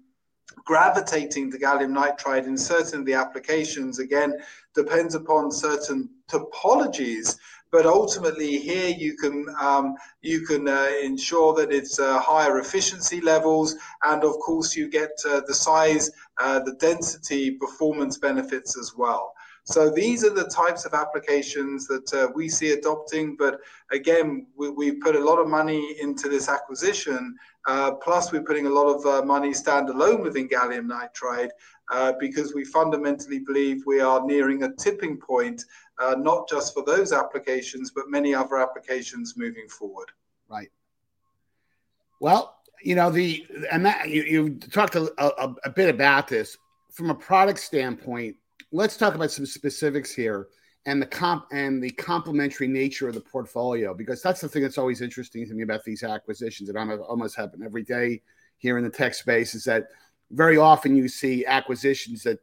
gravitating 0.65 1.51
to 1.51 1.59
gallium 1.59 1.93
nitride 1.93 2.47
in 2.47 2.57
certain 2.57 3.01
of 3.01 3.05
the 3.05 3.13
applications. 3.13 3.99
Again, 3.99 4.33
depends 4.73 5.13
upon 5.13 5.51
certain 5.51 6.09
topologies 6.27 7.37
but 7.73 7.87
ultimately 7.87 8.59
here 8.59 8.89
you 8.89 9.17
can 9.17 9.47
um, 9.59 9.95
you 10.21 10.45
can 10.45 10.67
uh, 10.67 10.89
ensure 11.01 11.55
that 11.55 11.71
it's 11.71 11.99
uh, 11.99 12.19
higher 12.19 12.59
efficiency 12.59 13.19
levels 13.19 13.75
and 14.03 14.23
of 14.23 14.37
course 14.37 14.75
you 14.75 14.87
get 14.87 15.09
uh, 15.27 15.41
the 15.47 15.53
size 15.53 16.11
uh, 16.39 16.59
the 16.59 16.73
density 16.73 17.51
performance 17.51 18.17
benefits 18.17 18.77
as 18.77 18.93
well 18.97 19.33
so 19.65 19.89
these 19.89 20.25
are 20.25 20.33
the 20.33 20.49
types 20.49 20.85
of 20.85 20.93
applications 20.93 21.87
that 21.87 22.13
uh, 22.13 22.27
we 22.35 22.49
see 22.49 22.71
adopting 22.71 23.35
but 23.37 23.59
again 23.91 24.45
we, 24.57 24.69
we 24.69 24.91
put 24.91 25.15
a 25.15 25.23
lot 25.23 25.39
of 25.39 25.47
money 25.47 25.95
into 26.01 26.27
this 26.27 26.49
acquisition 26.49 27.35
uh, 27.67 27.91
plus 27.91 28.31
we're 28.31 28.43
putting 28.43 28.65
a 28.65 28.69
lot 28.69 28.87
of 28.87 29.25
money 29.25 29.51
standalone 29.51 30.21
within 30.21 30.49
gallium 30.49 30.87
nitride 30.87 31.51
uh, 31.91 32.13
because 32.19 32.53
we 32.53 32.63
fundamentally 32.63 33.39
believe 33.39 33.83
we 33.85 33.99
are 33.99 34.25
nearing 34.25 34.63
a 34.63 34.73
tipping 34.75 35.17
point, 35.17 35.63
uh, 35.99 36.15
not 36.17 36.47
just 36.47 36.73
for 36.73 36.83
those 36.85 37.11
applications, 37.11 37.91
but 37.91 38.09
many 38.09 38.33
other 38.33 38.57
applications 38.57 39.35
moving 39.37 39.67
forward. 39.67 40.09
Right. 40.49 40.71
Well, 42.19 42.55
you 42.83 42.95
know 42.95 43.09
the 43.09 43.45
and 43.71 43.85
that 43.85 44.09
you, 44.09 44.23
you 44.23 44.55
talked 44.55 44.95
a, 44.95 45.11
a, 45.17 45.55
a 45.63 45.69
bit 45.69 45.89
about 45.89 46.27
this 46.27 46.57
from 46.91 47.09
a 47.09 47.15
product 47.15 47.59
standpoint. 47.59 48.35
Let's 48.71 48.97
talk 48.97 49.15
about 49.15 49.31
some 49.31 49.45
specifics 49.45 50.13
here 50.13 50.47
and 50.85 51.01
the 51.01 51.05
comp 51.05 51.45
and 51.51 51.81
the 51.81 51.91
complementary 51.91 52.67
nature 52.67 53.07
of 53.07 53.13
the 53.13 53.21
portfolio 53.21 53.93
because 53.93 54.21
that's 54.21 54.41
the 54.41 54.49
thing 54.49 54.61
that's 54.61 54.77
always 54.77 55.01
interesting 55.01 55.47
to 55.47 55.53
me 55.53 55.63
about 55.63 55.83
these 55.83 56.03
acquisitions 56.03 56.67
that 56.67 56.77
I'm 56.77 56.91
almost 57.01 57.35
happen 57.35 57.63
every 57.63 57.83
day 57.83 58.21
here 58.57 58.77
in 58.77 58.83
the 58.83 58.89
tech 58.89 59.13
space 59.13 59.55
is 59.55 59.63
that 59.65 59.87
very 60.31 60.57
often 60.57 60.95
you 60.95 61.07
see 61.07 61.45
acquisitions 61.45 62.23
that, 62.23 62.39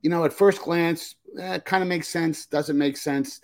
you 0.00 0.10
know, 0.10 0.24
at 0.24 0.32
first 0.32 0.62
glance, 0.62 1.16
eh, 1.38 1.58
kind 1.60 1.82
of 1.82 1.88
makes 1.88 2.08
sense, 2.08 2.46
doesn't 2.46 2.78
make 2.78 2.96
sense. 2.96 3.40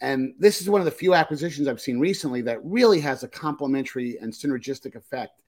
And 0.00 0.34
this 0.38 0.60
is 0.60 0.68
one 0.68 0.80
of 0.80 0.84
the 0.84 0.90
few 0.90 1.14
acquisitions 1.14 1.68
I've 1.68 1.80
seen 1.80 2.00
recently 2.00 2.42
that 2.42 2.64
really 2.64 3.00
has 3.00 3.22
a 3.22 3.28
complementary 3.28 4.18
and 4.18 4.32
synergistic 4.32 4.96
effect 4.96 5.41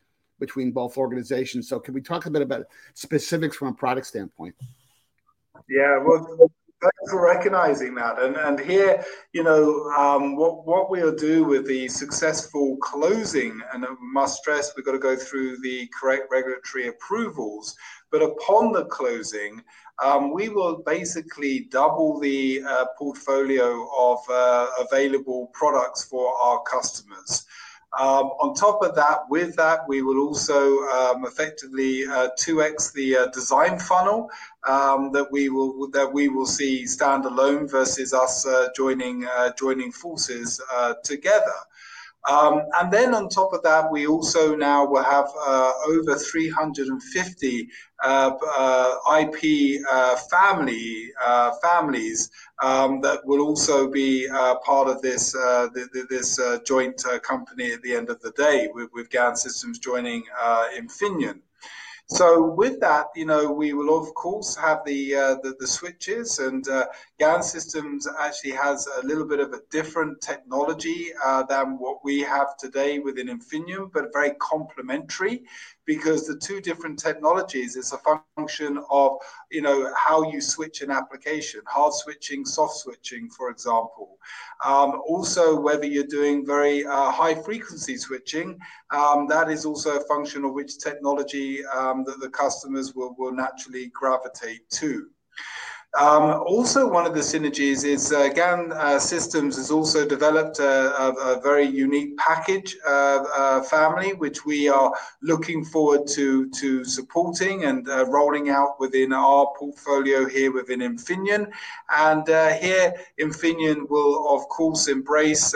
between 0.45 0.71
both 0.71 0.97
organizations. 0.99 1.69
So, 1.69 1.81
can 1.81 1.95
we 1.95 2.01
talk 2.01 2.27
a 2.27 2.31
bit 2.31 2.43
about 2.43 2.67
specifics 2.95 3.57
from 3.57 3.69
a 3.69 3.73
product 3.73 4.07
standpoint? 4.07 4.55
Yeah, 5.69 5.99
well, 6.05 6.21
thanks 6.85 7.11
for 7.11 7.25
recognizing 7.25 7.95
that. 7.95 8.21
And 8.21 8.37
and 8.37 8.61
here, 8.61 9.03
you 9.33 9.43
know, 9.43 9.85
um, 9.91 10.37
what 10.37 10.67
what 10.67 10.91
we'll 10.91 11.15
do 11.15 11.45
with 11.45 11.67
the 11.67 11.89
successful 11.89 12.77
closing, 12.83 13.61
and 13.73 13.85
I 13.85 13.89
must 14.01 14.41
stress, 14.41 14.73
we've 14.77 14.85
got 14.85 14.93
to 14.93 14.99
go 14.99 15.17
through 15.17 15.61
the 15.61 15.89
correct 15.99 16.25
regulatory 16.31 16.89
approvals. 16.89 17.75
But 18.11 18.23
upon 18.23 18.73
the 18.73 18.85
closing, 18.85 19.63
um, 20.03 20.33
we 20.33 20.49
will 20.49 20.83
basically 20.85 21.69
double 21.71 22.21
the 22.21 22.63
uh, 22.69 22.87
portfolio 22.99 23.89
of 23.99 24.19
uh, 24.29 24.67
available 24.81 25.51
products 25.53 26.05
for 26.05 26.35
our 26.41 26.61
customers. 26.63 27.47
Um, 27.99 28.27
on 28.41 28.55
top 28.55 28.83
of 28.83 28.97
that, 28.97 29.29
with 29.29 29.55
that, 29.57 29.89
we 29.89 30.03
will 30.03 30.19
also 30.19 30.81
um, 30.89 31.25
effectively 31.25 32.05
uh, 32.07 32.31
2x 32.41 32.93
the 32.93 33.17
uh, 33.17 33.27
design 33.29 33.79
funnel 33.79 34.29
um, 34.67 35.13
that 35.13 35.31
we 35.31 35.49
will 35.49 35.89
that 35.91 36.13
we 36.13 36.29
will 36.29 36.47
see 36.47 36.85
standalone 36.85 37.71
versus 37.71 38.13
us 38.13 38.47
uh, 38.47 38.69
joining 38.75 39.27
uh, 39.27 39.53
joining 39.59 39.93
forces 39.93 40.61
uh, 40.73 40.95
together. 41.05 41.55
Um, 42.31 42.63
and 42.81 42.91
then 42.91 43.15
on 43.15 43.29
top 43.29 43.53
of 43.53 43.63
that, 43.65 43.91
we 43.91 44.07
also 44.07 44.57
now 44.57 44.87
will 44.87 45.03
have 45.03 45.29
uh, 45.47 45.73
over 45.87 46.17
350 46.17 47.69
uh, 48.03 48.31
uh, 48.57 48.97
IP 49.21 49.81
uh, 49.91 50.17
family 50.31 51.11
uh, 51.23 51.53
families 51.63 52.31
um, 52.63 53.01
that 53.03 53.21
will 53.27 53.41
also 53.41 53.91
be 53.91 54.27
uh, 54.29 54.57
part 54.57 54.89
of 54.89 55.03
this 55.03 55.33
the, 55.33 56.07
this 56.09 56.41
joint 56.65 57.03
company 57.23 57.73
at 57.73 57.83
the 57.83 57.95
end 57.95 58.09
of 58.09 58.21
the 58.21 58.31
day, 58.33 58.69
with, 58.73 58.89
with 58.95 59.11
GaN 59.11 59.37
Systems 59.37 59.79
joining 59.79 60.25
Infineon. 60.77 61.41
So 62.07 62.51
with 62.51 62.81
that, 62.81 63.07
you 63.17 63.25
know, 63.25 63.51
we 63.51 63.73
will 63.73 63.99
of 63.99 64.15
course 64.15 64.57
have 64.57 64.85
the 64.85 65.15
uh, 65.15 65.35
the, 65.43 65.55
the, 65.59 65.67
switches, 65.67 66.39
and 66.39 66.67
uh, 66.69 66.87
GaN 67.21 67.45
Systems 67.45 68.09
actually 68.19 68.51
has 68.53 68.89
a 69.01 69.07
little 69.07 69.25
bit 69.25 69.39
of 69.39 69.53
a 69.53 69.61
different 69.71 70.21
technology 70.21 71.13
uh, 71.25 71.45
than 71.45 71.79
what 71.79 72.05
we 72.05 72.21
have 72.21 72.57
today 72.57 72.99
within 72.99 73.29
Infineon, 73.29 73.93
but 73.93 74.13
very 74.13 74.33
complementary 74.41 75.45
because 75.85 76.27
the 76.27 76.37
two 76.37 76.61
different 76.61 76.99
technologies 76.99 77.77
is 77.77 77.93
a 77.93 77.99
function 77.99 78.83
of 78.91 79.13
you 79.53 79.63
know 79.63 79.93
how 79.97 80.29
you 80.29 80.41
switch 80.41 80.81
an 80.81 80.91
application 80.91 81.61
hard 81.67 81.93
switching 81.93 82.45
soft 82.45 82.79
switching 82.79 83.31
for 83.31 83.49
example. 83.49 84.19
Um, 84.65 85.01
also 85.07 85.61
whether 85.61 85.87
you're 85.87 86.05
doing 86.07 86.45
very 86.45 86.85
uh, 86.85 87.13
high 87.13 87.35
frequency 87.35 87.97
switching 87.97 88.59
um, 88.91 89.29
that 89.29 89.51
is 89.51 89.65
also 89.65 89.99
a 89.99 90.05
function 90.09 90.45
of 90.45 90.53
which 90.53 90.79
technology 90.79 91.65
um, 91.67 92.03
that 92.05 92.19
the 92.19 92.31
customers 92.31 92.95
will, 92.97 93.15
will 93.19 93.33
naturally 93.33 93.93
gravitate 93.95 94.69
to 94.71 95.11
um, 95.97 96.43
also, 96.45 96.91
one 96.91 97.07
of 97.07 97.15
the 97.15 97.21
synergies 97.21 97.85
is 97.85 98.13
uh, 98.13 98.29
GaN 98.29 98.73
uh, 98.73 98.99
Systems 98.99 99.57
has 99.57 99.71
also 99.71 100.05
developed 100.05 100.59
a, 100.59 100.93
a, 101.01 101.37
a 101.37 101.41
very 101.41 101.67
unique 101.67 102.17
package 102.17 102.77
uh, 102.85 103.23
uh 103.37 103.63
family, 103.63 104.13
which 104.15 104.45
we 104.45 104.69
are 104.69 104.93
looking 105.23 105.65
forward 105.65 106.09
to, 106.09 106.51
to 106.51 106.85
supporting 106.85 107.65
and 107.65 107.89
uh, 107.89 108.07
rolling 108.07 108.51
out 108.51 108.81
within 108.81 109.13
our 109.13 109.53
portfolio 109.57 110.29
here 110.29 110.53
within 110.53 110.81
Infineon. 110.81 111.49
And 111.89 112.29
uh, 112.29 112.55
here, 112.55 112.95
Infineon 113.21 113.89
will, 113.89 114.35
of 114.35 114.49
course, 114.49 114.89
embrace 114.89 115.55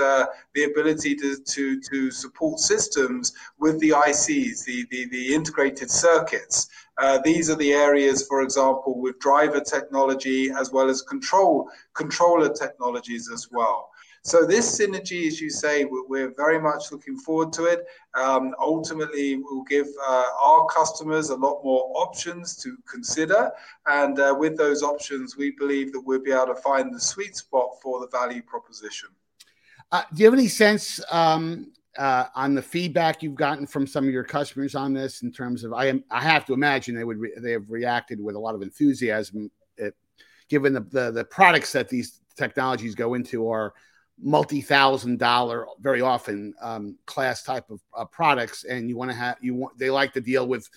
the 0.58 0.64
ability 0.64 1.14
to, 1.14 1.36
to, 1.36 1.80
to 1.80 2.10
support 2.10 2.58
systems 2.58 3.32
with 3.60 3.78
the 3.78 3.90
ICs, 3.90 4.64
the, 4.64 4.84
the, 4.90 5.06
the 5.06 5.32
integrated 5.32 5.88
circuits. 5.88 6.68
Uh, 6.98 7.18
these 7.24 7.48
are 7.48 7.54
the 7.54 7.72
areas, 7.72 8.26
for 8.26 8.42
example, 8.42 9.00
with 9.00 9.16
driver 9.20 9.60
technology 9.60 10.50
as 10.50 10.72
well 10.72 10.88
as 10.88 11.00
control 11.02 11.70
controller 11.94 12.52
technologies 12.52 13.30
as 13.32 13.46
well. 13.52 13.90
So 14.22 14.44
this 14.44 14.78
synergy, 14.78 15.28
as 15.28 15.40
you 15.40 15.48
say, 15.48 15.86
we're 15.88 16.34
very 16.34 16.60
much 16.60 16.90
looking 16.90 17.16
forward 17.16 17.52
to 17.52 17.66
it. 17.66 17.86
Um, 18.14 18.52
ultimately, 18.60 19.36
will 19.36 19.62
give 19.62 19.86
uh, 20.04 20.24
our 20.42 20.66
customers 20.66 21.30
a 21.30 21.36
lot 21.36 21.62
more 21.62 21.84
options 21.94 22.56
to 22.64 22.76
consider, 22.90 23.52
and 23.86 24.18
uh, 24.18 24.34
with 24.36 24.58
those 24.58 24.82
options, 24.82 25.36
we 25.36 25.52
believe 25.52 25.92
that 25.92 26.00
we'll 26.00 26.20
be 26.20 26.32
able 26.32 26.46
to 26.46 26.56
find 26.56 26.92
the 26.92 27.00
sweet 27.00 27.36
spot 27.36 27.68
for 27.80 28.00
the 28.00 28.08
value 28.08 28.42
proposition. 28.42 29.08
Uh, 29.90 30.02
do 30.12 30.22
you 30.22 30.26
have 30.26 30.34
any 30.38 30.48
sense 30.48 31.00
um, 31.10 31.72
uh, 31.96 32.26
on 32.34 32.54
the 32.54 32.62
feedback 32.62 33.22
you've 33.22 33.34
gotten 33.34 33.66
from 33.66 33.86
some 33.86 34.06
of 34.06 34.12
your 34.12 34.24
customers 34.24 34.74
on 34.74 34.92
this 34.92 35.22
in 35.22 35.32
terms 35.32 35.64
of 35.64 35.72
I 35.72 35.86
am 35.86 36.04
I 36.10 36.20
have 36.20 36.44
to 36.46 36.52
imagine 36.52 36.94
they 36.94 37.04
would 37.04 37.18
re- 37.18 37.32
they 37.38 37.52
have 37.52 37.70
reacted 37.70 38.22
with 38.22 38.36
a 38.36 38.38
lot 38.38 38.54
of 38.54 38.62
enthusiasm 38.62 39.50
it, 39.76 39.94
given 40.48 40.72
the, 40.74 40.80
the, 40.80 41.10
the 41.10 41.24
products 41.24 41.72
that 41.72 41.88
these 41.88 42.20
technologies 42.36 42.94
go 42.94 43.14
into 43.14 43.48
are 43.48 43.72
multi-thousand 44.20 45.18
dollar 45.18 45.66
very 45.80 46.00
often 46.00 46.52
um, 46.60 46.96
class 47.06 47.42
type 47.42 47.70
of 47.70 47.80
uh, 47.96 48.04
products 48.04 48.64
and 48.64 48.88
you 48.88 48.96
want 48.96 49.10
to 49.10 49.16
have 49.16 49.36
you 49.40 49.54
want 49.54 49.78
they 49.78 49.90
like 49.90 50.12
to 50.12 50.20
deal 50.20 50.46
with 50.46 50.68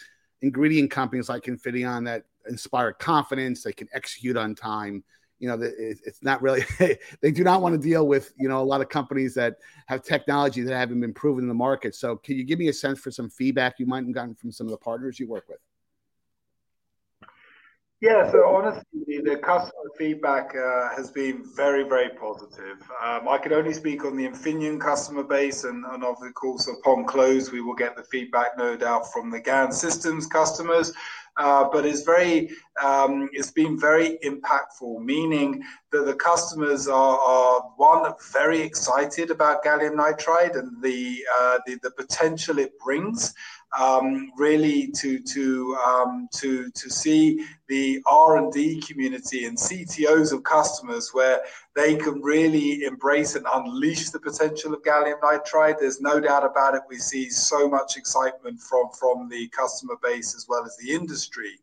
ingredient 0.41 0.89
companies 0.89 1.27
like 1.27 1.43
Infineon 1.43 2.05
that 2.05 2.23
inspire 2.47 2.93
confidence 2.93 3.63
they 3.63 3.73
can 3.73 3.87
execute 3.93 4.37
on 4.37 4.55
time 4.55 5.03
you 5.41 5.47
know, 5.47 5.57
it's 5.59 6.21
not 6.21 6.39
really, 6.41 6.63
they 7.21 7.31
do 7.31 7.43
not 7.43 7.63
want 7.63 7.73
to 7.73 7.81
deal 7.81 8.07
with, 8.07 8.31
you 8.37 8.47
know, 8.47 8.61
a 8.61 8.63
lot 8.63 8.79
of 8.79 8.89
companies 8.89 9.33
that 9.33 9.55
have 9.87 10.03
technology 10.03 10.61
that 10.61 10.77
haven't 10.77 11.01
been 11.01 11.15
proven 11.15 11.43
in 11.43 11.47
the 11.47 11.53
market. 11.55 11.95
So 11.95 12.15
can 12.15 12.35
you 12.35 12.43
give 12.43 12.59
me 12.59 12.67
a 12.67 12.73
sense 12.73 12.99
for 12.99 13.09
some 13.09 13.27
feedback 13.27 13.79
you 13.79 13.87
might 13.87 14.05
have 14.05 14.13
gotten 14.13 14.35
from 14.35 14.51
some 14.51 14.67
of 14.67 14.71
the 14.71 14.77
partners 14.77 15.19
you 15.19 15.27
work 15.27 15.45
with? 15.49 15.57
Yeah, 18.01 18.31
so 18.31 18.47
honestly, 18.47 19.21
the 19.23 19.37
customer 19.43 19.89
feedback 19.97 20.55
uh, 20.55 20.89
has 20.95 21.11
been 21.11 21.43
very, 21.55 21.83
very 21.83 22.09
positive. 22.09 22.81
Um, 23.03 23.27
I 23.27 23.37
can 23.37 23.53
only 23.53 23.73
speak 23.73 24.05
on 24.05 24.15
the 24.17 24.27
Infineon 24.27 24.79
customer 24.79 25.23
base, 25.23 25.63
and, 25.63 25.83
and 25.85 26.03
of 26.03 26.17
course, 26.35 26.67
upon 26.67 27.05
close, 27.05 27.51
we 27.51 27.61
will 27.61 27.75
get 27.75 27.95
the 27.95 28.03
feedback, 28.03 28.57
no 28.57 28.75
doubt, 28.75 29.11
from 29.11 29.29
the 29.29 29.39
GaN 29.39 29.71
Systems 29.71 30.25
customers. 30.25 30.93
Uh, 31.37 31.67
but 31.71 31.85
it's 31.85 32.01
very, 32.01 32.49
um, 32.83 33.29
it's 33.31 33.51
been 33.51 33.79
very 33.79 34.17
impactful, 34.23 34.99
meaning 34.99 35.63
that 35.91 36.05
the 36.05 36.13
customers 36.15 36.87
are, 36.87 37.19
are 37.19 37.61
one 37.77 38.11
very 38.33 38.59
excited 38.59 39.31
about 39.31 39.63
gallium 39.63 39.95
nitride 39.95 40.57
and 40.57 40.81
the 40.83 41.23
uh, 41.39 41.57
the, 41.65 41.79
the 41.83 41.91
potential 41.91 42.59
it 42.59 42.77
brings 42.79 43.33
um, 43.77 44.31
really 44.37 44.91
to 44.91 45.19
to 45.19 45.77
um, 45.85 46.27
to 46.35 46.69
to 46.71 46.89
see 46.89 47.45
the 47.67 48.01
R 48.05 48.37
and 48.37 48.51
D 48.51 48.81
community 48.81 49.45
and 49.45 49.57
CTOs 49.57 50.33
of 50.33 50.43
customers 50.43 51.11
where 51.13 51.39
they 51.75 51.95
can 51.95 52.21
really 52.21 52.83
embrace 52.83 53.35
and 53.35 53.45
unleash 53.53 54.09
the 54.09 54.19
potential 54.19 54.73
of 54.73 54.81
gallium 54.83 55.19
nitride. 55.21 55.79
There's 55.79 56.01
no 56.01 56.19
doubt 56.19 56.45
about 56.45 56.75
it. 56.75 56.81
We 56.89 56.97
see 56.97 57.29
so 57.29 57.67
much 57.69 57.97
excitement 57.97 58.59
from 58.59 58.89
from 58.99 59.29
the 59.29 59.47
customer 59.49 59.95
base 60.03 60.35
as 60.35 60.47
well 60.49 60.65
as 60.65 60.75
the 60.77 60.91
industry. 60.91 61.59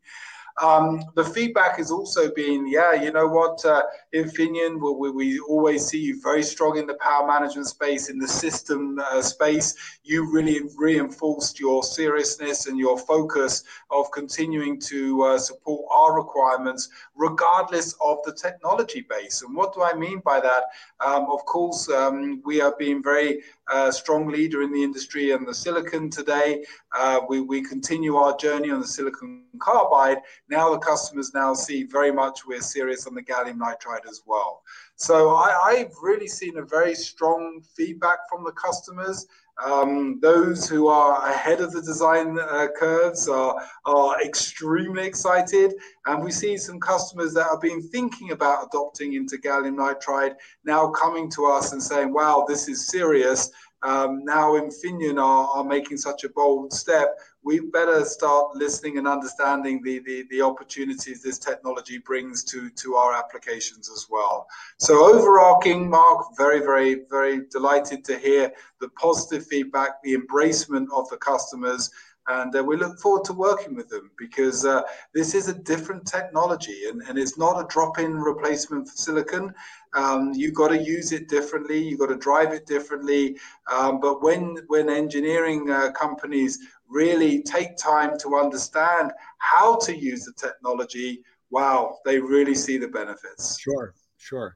Um, 0.61 1.03
the 1.15 1.23
feedback 1.23 1.77
has 1.77 1.89
also 1.89 2.31
been, 2.31 2.67
yeah, 2.67 2.93
you 2.93 3.11
know 3.11 3.27
what, 3.27 3.63
uh, 3.63 3.81
Infineon, 4.13 4.79
we, 4.99 5.09
we, 5.11 5.39
always 5.39 5.85
see 5.85 5.99
you 5.99 6.21
very 6.21 6.43
strong 6.43 6.77
in 6.77 6.85
the 6.85 6.95
power 6.95 7.25
management 7.25 7.67
space, 7.67 8.09
in 8.09 8.19
the 8.19 8.27
system 8.27 8.99
uh, 8.99 9.21
space. 9.21 9.73
You 10.03 10.29
really 10.31 10.61
reinforced 10.77 11.59
your 11.59 11.83
seriousness 11.83 12.67
and 12.67 12.77
your 12.77 12.97
focus 12.97 13.63
of 13.89 14.11
continuing 14.11 14.79
to 14.81 15.23
uh, 15.23 15.37
support 15.37 15.85
our 15.91 16.13
requirements, 16.13 16.89
regardless 17.15 17.95
of 18.03 18.17
the 18.25 18.33
technology 18.33 19.05
base. 19.09 19.41
And 19.41 19.55
what 19.55 19.73
do 19.73 19.81
I 19.81 19.93
mean 19.93 20.21
by 20.25 20.41
that? 20.41 20.63
Um, 20.99 21.27
of 21.31 21.45
course, 21.45 21.89
um, 21.89 22.41
we 22.43 22.59
are 22.59 22.75
being 22.77 23.01
very 23.01 23.41
uh, 23.71 23.91
strong 23.91 24.27
leader 24.27 24.61
in 24.61 24.71
the 24.71 24.83
industry 24.83 25.31
and 25.31 25.47
the 25.47 25.53
silicon 25.53 26.09
today. 26.09 26.63
Uh, 26.97 27.21
we, 27.27 27.41
we 27.41 27.61
continue 27.61 28.15
our 28.15 28.35
journey 28.37 28.71
on 28.71 28.79
the 28.79 28.87
silicon 28.87 29.43
carbide. 29.59 30.17
Now 30.49 30.71
the 30.71 30.79
customers 30.79 31.33
now 31.33 31.53
see 31.53 31.83
very 31.83 32.11
much 32.11 32.45
we're 32.45 32.61
serious 32.61 33.07
on 33.07 33.15
the 33.15 33.21
gallium 33.23 33.57
nitride 33.57 34.07
as 34.07 34.21
well. 34.25 34.63
So 34.99 35.33
I, 35.33 35.75
have 35.77 35.93
really 36.01 36.27
seen 36.27 36.57
a 36.57 36.61
very 36.61 36.93
strong 36.93 37.61
feedback 37.73 38.17
from 38.29 38.43
the 38.43 38.51
customers. 38.51 39.27
Um, 39.65 40.19
those 40.21 40.67
who 40.67 40.89
are 40.89 41.25
ahead 41.25 41.61
of 41.61 41.71
the 41.71 41.81
design 41.81 42.37
uh, 42.37 42.67
curves 42.77 43.29
are, 43.29 43.65
are 43.85 44.21
extremely 44.21 45.07
excited. 45.07 45.73
And 46.05 46.21
we 46.21 46.31
see 46.31 46.57
some 46.57 46.81
customers 46.81 47.33
that 47.35 47.47
have 47.49 47.61
been 47.61 47.81
thinking 47.81 48.31
about 48.31 48.67
adopting 48.67 49.13
into 49.13 49.37
gallium 49.37 49.77
nitride 49.77 50.35
now 50.65 50.89
coming 50.89 51.31
to 51.31 51.45
us 51.45 51.71
and 51.71 51.81
saying, 51.81 52.13
wow, 52.13 52.43
this 52.45 52.67
is 52.67 52.87
serious 52.87 53.51
um, 53.83 54.25
now 54.25 54.53
Infineon 54.53 55.21
are, 55.21 55.47
are 55.55 55.63
making 55.63 55.97
such 55.97 56.23
a 56.23 56.29
bold 56.29 56.73
step, 56.73 57.17
we 57.43 57.59
better 57.59 58.03
start 58.03 58.55
listening 58.55 58.97
and 58.97 59.07
understanding 59.07 59.81
the, 59.81 59.99
the, 59.99 60.25
the, 60.29 60.41
opportunities 60.41 61.23
this 61.23 61.39
technology 61.39 61.97
brings 61.97 62.43
to, 62.43 62.69
to 62.71 62.95
our 62.95 63.13
applications 63.13 63.89
as 63.89 64.07
well. 64.09 64.45
So 64.77 65.15
overarching, 65.15 65.89
Mark, 65.89 66.25
very, 66.37 66.59
very, 66.59 67.03
very 67.09 67.41
delighted 67.49 68.03
to 68.05 68.17
hear 68.17 68.51
the 68.81 68.89
positive 68.89 69.47
feedback, 69.47 70.01
the 70.03 70.17
embracement 70.17 70.87
of 70.93 71.09
the 71.09 71.17
customers, 71.17 71.89
and 72.29 72.55
uh, 72.55 72.63
we 72.63 72.77
look 72.77 72.99
forward 72.99 73.25
to 73.25 73.33
working 73.33 73.75
with 73.75 73.89
them 73.89 74.11
because 74.17 74.63
uh, 74.63 74.83
this 75.13 75.33
is 75.33 75.49
a 75.49 75.53
different 75.53 76.05
technology 76.05 76.85
and, 76.87 77.01
and 77.03 77.17
it's 77.17 77.37
not 77.37 77.59
a 77.59 77.67
drop-in 77.67 78.13
replacement 78.15 78.87
for 78.87 78.95
silicon. 78.95 79.53
Um, 79.93 80.33
you've 80.35 80.53
got 80.53 80.67
to 80.67 80.77
use 80.77 81.11
it 81.11 81.27
differently 81.27 81.79
you've 81.79 81.99
got 81.99 82.07
to 82.07 82.17
drive 82.17 82.53
it 82.53 82.67
differently. 82.67 83.37
Um, 83.71 83.99
but 83.99 84.21
when 84.21 84.57
when 84.67 84.89
engineering 84.89 85.71
uh, 85.71 85.91
companies 85.91 86.59
really 86.87 87.41
take 87.41 87.75
time 87.77 88.17
to 88.19 88.37
understand 88.37 89.11
how 89.39 89.77
to 89.77 89.95
use 89.95 90.25
the 90.25 90.33
technology 90.33 91.23
wow 91.49 91.97
they 92.05 92.19
really 92.19 92.55
see 92.55 92.77
the 92.77 92.87
benefits. 92.87 93.59
Sure 93.59 93.95
sure. 94.17 94.55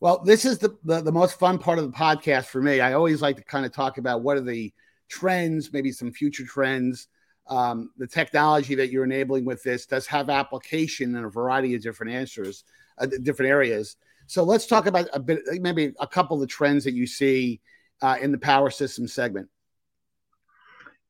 Well 0.00 0.22
this 0.24 0.46
is 0.46 0.58
the, 0.58 0.74
the, 0.84 1.02
the 1.02 1.12
most 1.12 1.38
fun 1.38 1.58
part 1.58 1.78
of 1.78 1.84
the 1.84 1.96
podcast 1.96 2.46
for 2.46 2.62
me. 2.62 2.80
I 2.80 2.94
always 2.94 3.20
like 3.20 3.36
to 3.36 3.44
kind 3.44 3.66
of 3.66 3.72
talk 3.72 3.98
about 3.98 4.22
what 4.22 4.38
are 4.38 4.42
the 4.42 4.72
trends, 5.10 5.72
maybe 5.72 5.92
some 5.92 6.12
future 6.12 6.44
trends. 6.44 7.08
Um, 7.48 7.90
the 7.98 8.06
technology 8.06 8.74
that 8.76 8.90
you're 8.90 9.04
enabling 9.04 9.44
with 9.44 9.62
this 9.62 9.84
does 9.84 10.06
have 10.06 10.30
application 10.30 11.16
in 11.16 11.24
a 11.24 11.28
variety 11.28 11.74
of 11.74 11.82
different 11.82 12.12
answers, 12.12 12.64
uh, 12.98 13.06
different 13.22 13.50
areas. 13.50 13.96
So 14.26 14.44
let's 14.44 14.66
talk 14.66 14.86
about 14.86 15.08
a 15.12 15.18
bit, 15.18 15.40
maybe 15.60 15.92
a 15.98 16.06
couple 16.06 16.36
of 16.36 16.40
the 16.40 16.46
trends 16.46 16.84
that 16.84 16.94
you 16.94 17.06
see 17.06 17.60
uh, 18.00 18.16
in 18.20 18.30
the 18.30 18.38
power 18.38 18.70
system 18.70 19.08
segment. 19.08 19.48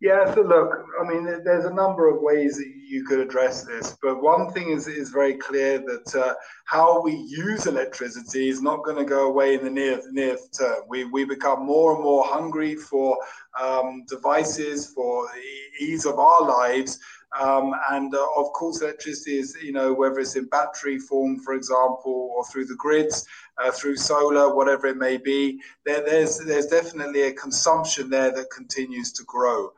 Yeah, 0.01 0.35
so 0.35 0.41
look, 0.41 0.87
I 0.99 1.07
mean, 1.07 1.25
there's 1.45 1.67
a 1.67 1.75
number 1.75 2.09
of 2.09 2.23
ways 2.23 2.57
that 2.57 2.73
you 2.89 3.05
could 3.05 3.21
address 3.21 3.65
this, 3.65 3.99
but 4.03 4.23
one 4.23 4.51
thing 4.51 4.71
is 4.71 4.89
is 4.89 5.11
very 5.11 5.35
clear 5.35 5.79
that 5.79 6.15
uh, 6.17 6.33
how 6.65 7.03
we 7.03 7.13
use 7.13 7.67
electricity 7.67 8.49
is 8.49 8.63
not 8.63 8.83
going 8.83 8.97
to 8.97 9.05
go 9.05 9.29
away 9.29 9.57
in 9.57 9.63
the 9.63 9.69
near 9.71 10.01
near 10.11 10.39
term. 10.59 10.85
We 10.89 11.05
we 11.05 11.27
become 11.27 11.67
more 11.67 11.95
and 11.95 12.03
more 12.03 12.25
hungry 12.25 12.77
for 12.77 13.19
um, 13.61 14.05
devices 14.09 14.91
for 14.95 15.29
the 15.35 15.85
ease 15.85 16.07
of 16.07 16.19
our 16.19 16.49
lives. 16.49 16.99
Um, 17.39 17.75
and 17.91 18.13
uh, 18.13 18.27
of 18.37 18.53
course, 18.55 18.81
electricity 18.81 19.39
is, 19.39 19.57
you 19.63 19.73
know, 19.73 19.93
whether 19.93 20.19
it's 20.19 20.35
in 20.35 20.47
battery 20.47 20.99
form, 20.99 21.39
for 21.39 21.55
example, 21.55 22.33
or 22.35 22.45
through 22.47 22.67
the 22.67 22.75
grids, 22.75 23.25
uh, 23.63 23.71
through 23.71 23.97
solar, 23.97 24.55
whatever 24.55 24.89
it 24.89 24.97
may 24.97 25.17
be, 25.17 25.61
there, 25.85 26.03
there's 26.05 26.39
there's 26.39 26.67
definitely 26.67 27.23
a 27.23 27.33
consumption 27.35 28.11
there 28.11 28.33
that 28.33 28.51
continues 28.51 29.13
to 29.13 29.25
grow. 29.25 29.71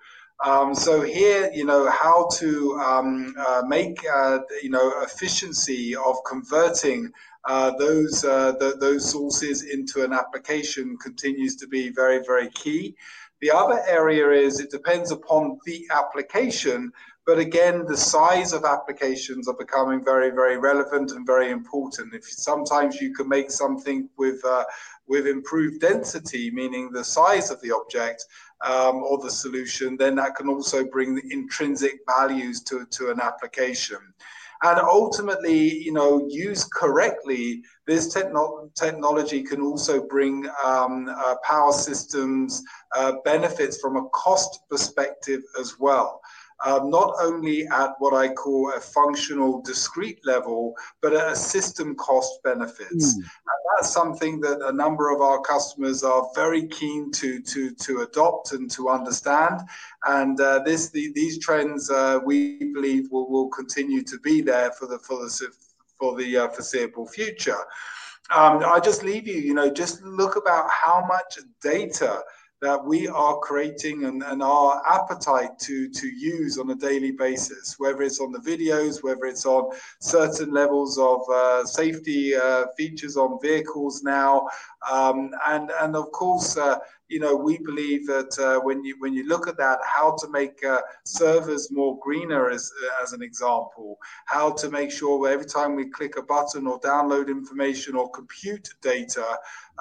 Um, 0.44 0.74
so 0.74 1.02
here, 1.02 1.50
you 1.54 1.64
know, 1.64 1.88
how 1.88 2.28
to 2.38 2.74
um, 2.84 3.34
uh, 3.38 3.62
make, 3.66 3.98
uh, 4.12 4.40
you 4.62 4.70
know, 4.70 4.92
efficiency 5.02 5.94
of 5.94 6.16
converting 6.28 7.12
uh, 7.44 7.72
those 7.76 8.24
uh, 8.24 8.52
those 8.80 9.10
sources 9.10 9.62
into 9.62 10.04
an 10.04 10.12
application 10.12 10.96
continues 10.98 11.56
to 11.56 11.66
be 11.66 11.90
very, 11.90 12.20
very 12.24 12.48
key. 12.50 12.96
The 13.40 13.50
other 13.50 13.82
area 13.88 14.28
is 14.28 14.60
it 14.60 14.70
depends 14.70 15.10
upon 15.10 15.58
the 15.66 15.88
application, 15.90 16.92
but 17.26 17.38
again, 17.38 17.84
the 17.86 17.96
size 17.96 18.52
of 18.52 18.64
applications 18.64 19.48
are 19.48 19.56
becoming 19.56 20.04
very, 20.04 20.30
very 20.30 20.58
relevant 20.58 21.10
and 21.12 21.26
very 21.26 21.50
important. 21.50 22.14
If 22.14 22.24
sometimes 22.24 23.00
you 23.00 23.12
can 23.14 23.28
make 23.28 23.50
something 23.50 24.08
with 24.16 24.44
uh, 24.44 24.64
with 25.08 25.26
improved 25.26 25.80
density, 25.80 26.50
meaning 26.50 26.90
the 26.90 27.04
size 27.04 27.50
of 27.50 27.60
the 27.60 27.72
object, 27.72 28.24
um, 28.64 29.02
or 29.02 29.18
the 29.18 29.30
solution, 29.30 29.96
then 29.96 30.14
that 30.16 30.36
can 30.36 30.48
also 30.48 30.84
bring 30.84 31.14
the 31.14 31.22
intrinsic 31.30 32.00
values 32.06 32.62
to, 32.62 32.86
to 32.90 33.10
an 33.10 33.20
application. 33.20 33.98
And 34.64 34.78
ultimately, 34.78 35.76
you 35.82 35.92
know, 35.92 36.28
used 36.30 36.70
correctly, 36.72 37.64
this 37.86 38.14
techno- 38.14 38.70
technology 38.76 39.42
can 39.42 39.60
also 39.60 40.06
bring 40.06 40.48
um, 40.64 41.08
uh, 41.08 41.34
power 41.42 41.72
systems 41.72 42.62
uh, 42.96 43.14
benefits 43.24 43.80
from 43.80 43.96
a 43.96 44.08
cost 44.10 44.60
perspective 44.70 45.42
as 45.58 45.80
well 45.80 46.20
um, 46.64 46.90
not 46.90 47.14
only 47.20 47.66
at 47.66 47.90
what 47.98 48.14
I 48.14 48.32
call 48.32 48.72
a 48.76 48.80
functional 48.80 49.60
discrete 49.62 50.20
level, 50.24 50.74
but 51.00 51.12
at 51.12 51.32
a 51.32 51.36
system 51.36 51.94
cost 51.96 52.42
benefits. 52.42 53.14
Mm. 53.14 53.16
And 53.16 53.60
that's 53.76 53.92
something 53.92 54.40
that 54.40 54.60
a 54.62 54.72
number 54.72 55.10
of 55.10 55.20
our 55.20 55.40
customers 55.40 56.02
are 56.04 56.28
very 56.34 56.66
keen 56.68 57.10
to, 57.12 57.40
to, 57.40 57.74
to 57.74 58.00
adopt 58.02 58.52
and 58.52 58.70
to 58.72 58.88
understand. 58.88 59.60
And 60.06 60.40
uh, 60.40 60.60
this, 60.60 60.90
the, 60.90 61.12
these 61.14 61.38
trends, 61.38 61.90
uh, 61.90 62.20
we 62.24 62.72
believe, 62.72 63.10
will, 63.10 63.30
will 63.30 63.48
continue 63.48 64.02
to 64.04 64.18
be 64.20 64.40
there 64.40 64.70
for 64.72 64.86
the, 64.86 64.98
for 64.98 65.18
the, 65.18 65.48
for 65.98 66.16
the 66.16 66.36
uh, 66.36 66.48
foreseeable 66.48 67.06
future. 67.08 67.58
Um, 68.34 68.62
I 68.64 68.80
just 68.80 69.02
leave 69.02 69.26
you, 69.26 69.34
you 69.34 69.52
know, 69.52 69.70
just 69.70 70.02
look 70.02 70.36
about 70.36 70.70
how 70.70 71.04
much 71.06 71.38
data 71.60 72.22
that 72.62 72.82
we 72.82 73.08
are 73.08 73.38
creating 73.38 74.04
and, 74.04 74.22
and 74.22 74.40
our 74.40 74.80
appetite 74.88 75.58
to, 75.58 75.88
to 75.88 76.06
use 76.06 76.58
on 76.58 76.70
a 76.70 76.74
daily 76.76 77.10
basis, 77.10 77.74
whether 77.78 78.02
it's 78.02 78.20
on 78.20 78.30
the 78.30 78.38
videos, 78.38 79.02
whether 79.02 79.24
it's 79.24 79.44
on 79.44 79.76
certain 80.00 80.52
levels 80.52 80.96
of 80.96 81.20
uh, 81.28 81.64
safety 81.64 82.36
uh, 82.36 82.66
features 82.76 83.16
on 83.16 83.38
vehicles 83.42 84.04
now. 84.04 84.46
Um, 84.88 85.30
and, 85.48 85.72
and 85.80 85.96
of 85.96 86.12
course, 86.12 86.56
uh, 86.56 86.78
you 87.12 87.20
know, 87.20 87.36
we 87.36 87.58
believe 87.58 88.06
that 88.06 88.38
uh, 88.38 88.58
when 88.64 88.82
you 88.82 88.96
when 88.98 89.12
you 89.12 89.28
look 89.28 89.46
at 89.46 89.58
that, 89.58 89.78
how 89.84 90.16
to 90.20 90.28
make 90.28 90.64
uh, 90.64 90.80
servers 91.04 91.70
more 91.70 91.98
greener, 92.00 92.48
as 92.48 92.72
as 93.02 93.12
an 93.12 93.22
example, 93.22 93.98
how 94.24 94.50
to 94.52 94.70
make 94.70 94.90
sure 94.90 95.28
every 95.28 95.44
time 95.44 95.76
we 95.76 95.90
click 95.90 96.16
a 96.16 96.22
button 96.22 96.66
or 96.66 96.80
download 96.80 97.28
information 97.28 97.96
or 97.96 98.10
compute 98.10 98.70
data, 98.80 99.26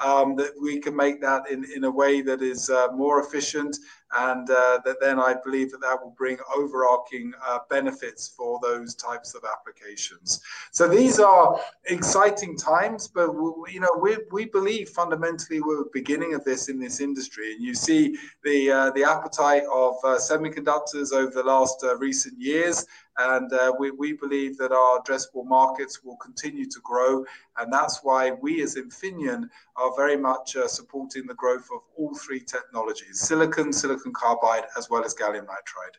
um, 0.04 0.36
that 0.36 0.52
we 0.62 0.80
can 0.82 0.94
make 0.94 1.22
that 1.22 1.50
in, 1.50 1.64
in 1.74 1.86
a 1.86 1.92
way 1.92 2.22
that 2.22 2.42
is 2.42 2.70
uh, 2.70 2.90
more 2.94 3.22
efficient 3.22 3.78
and 4.18 4.50
uh, 4.50 4.80
that 4.86 4.98
then 5.00 5.20
I 5.20 5.36
believe 5.44 5.72
that 5.72 5.82
that 5.82 6.02
will 6.02 6.16
bring 6.18 6.38
overarching 6.56 7.34
uh, 7.46 7.60
benefits 7.70 8.28
for 8.28 8.60
those 8.62 8.96
types 8.96 9.34
of 9.36 9.44
applications. 9.44 10.42
So 10.72 10.88
these 10.88 11.20
are 11.20 11.60
exciting 11.86 12.58
times, 12.58 13.08
but 13.08 13.34
we, 13.34 13.74
you 13.74 13.80
know 13.80 13.96
we, 14.02 14.18
we 14.32 14.46
believe 14.46 14.90
fundamentally 14.90 15.62
we're 15.62 15.86
beginning 15.94 16.34
of 16.34 16.44
this 16.44 16.70
in 16.70 16.80
this 16.80 17.00
industry, 17.00 17.54
and 17.54 17.64
you 17.64 17.74
see 17.74 18.18
the 18.44 18.72
uh, 18.72 18.92
the 18.92 19.04
appetite 19.04 19.64
of 19.72 19.96
uh, 20.04 20.18
semiconductors 20.18 21.14
over 21.14 21.32
the 21.32 21.44
last 21.44 21.84
uh, 21.84 21.98
recent 21.98 22.40
years 22.40 22.86
and 23.18 23.52
uh, 23.54 23.74
we, 23.78 23.92
we 23.92 24.14
believe 24.14 24.58
that 24.58 24.72
our 24.72 25.02
addressable 25.02 25.46
markets 25.46 26.04
will 26.04 26.18
continue 26.18 26.66
to 26.66 26.80
grow. 26.84 27.26
And 27.58 27.72
that's 27.72 28.00
why 28.04 28.32
we 28.32 28.62
as 28.64 28.76
Infineon 28.76 29.50
are 29.76 29.96
very 29.96 30.18
much 30.18 30.56
uh, 30.56 30.68
supporting 30.68 31.28
the 31.28 31.34
growth 31.34 31.68
of 31.74 31.82
all 31.98 32.16
three 32.16 32.40
technologies 32.40 33.20
silicon, 33.20 33.74
silicon 33.74 34.14
carbide, 34.14 34.66
as 34.78 34.90
well 34.90 35.04
as 35.04 35.14
gallium 35.14 35.46
nitride. 35.46 35.98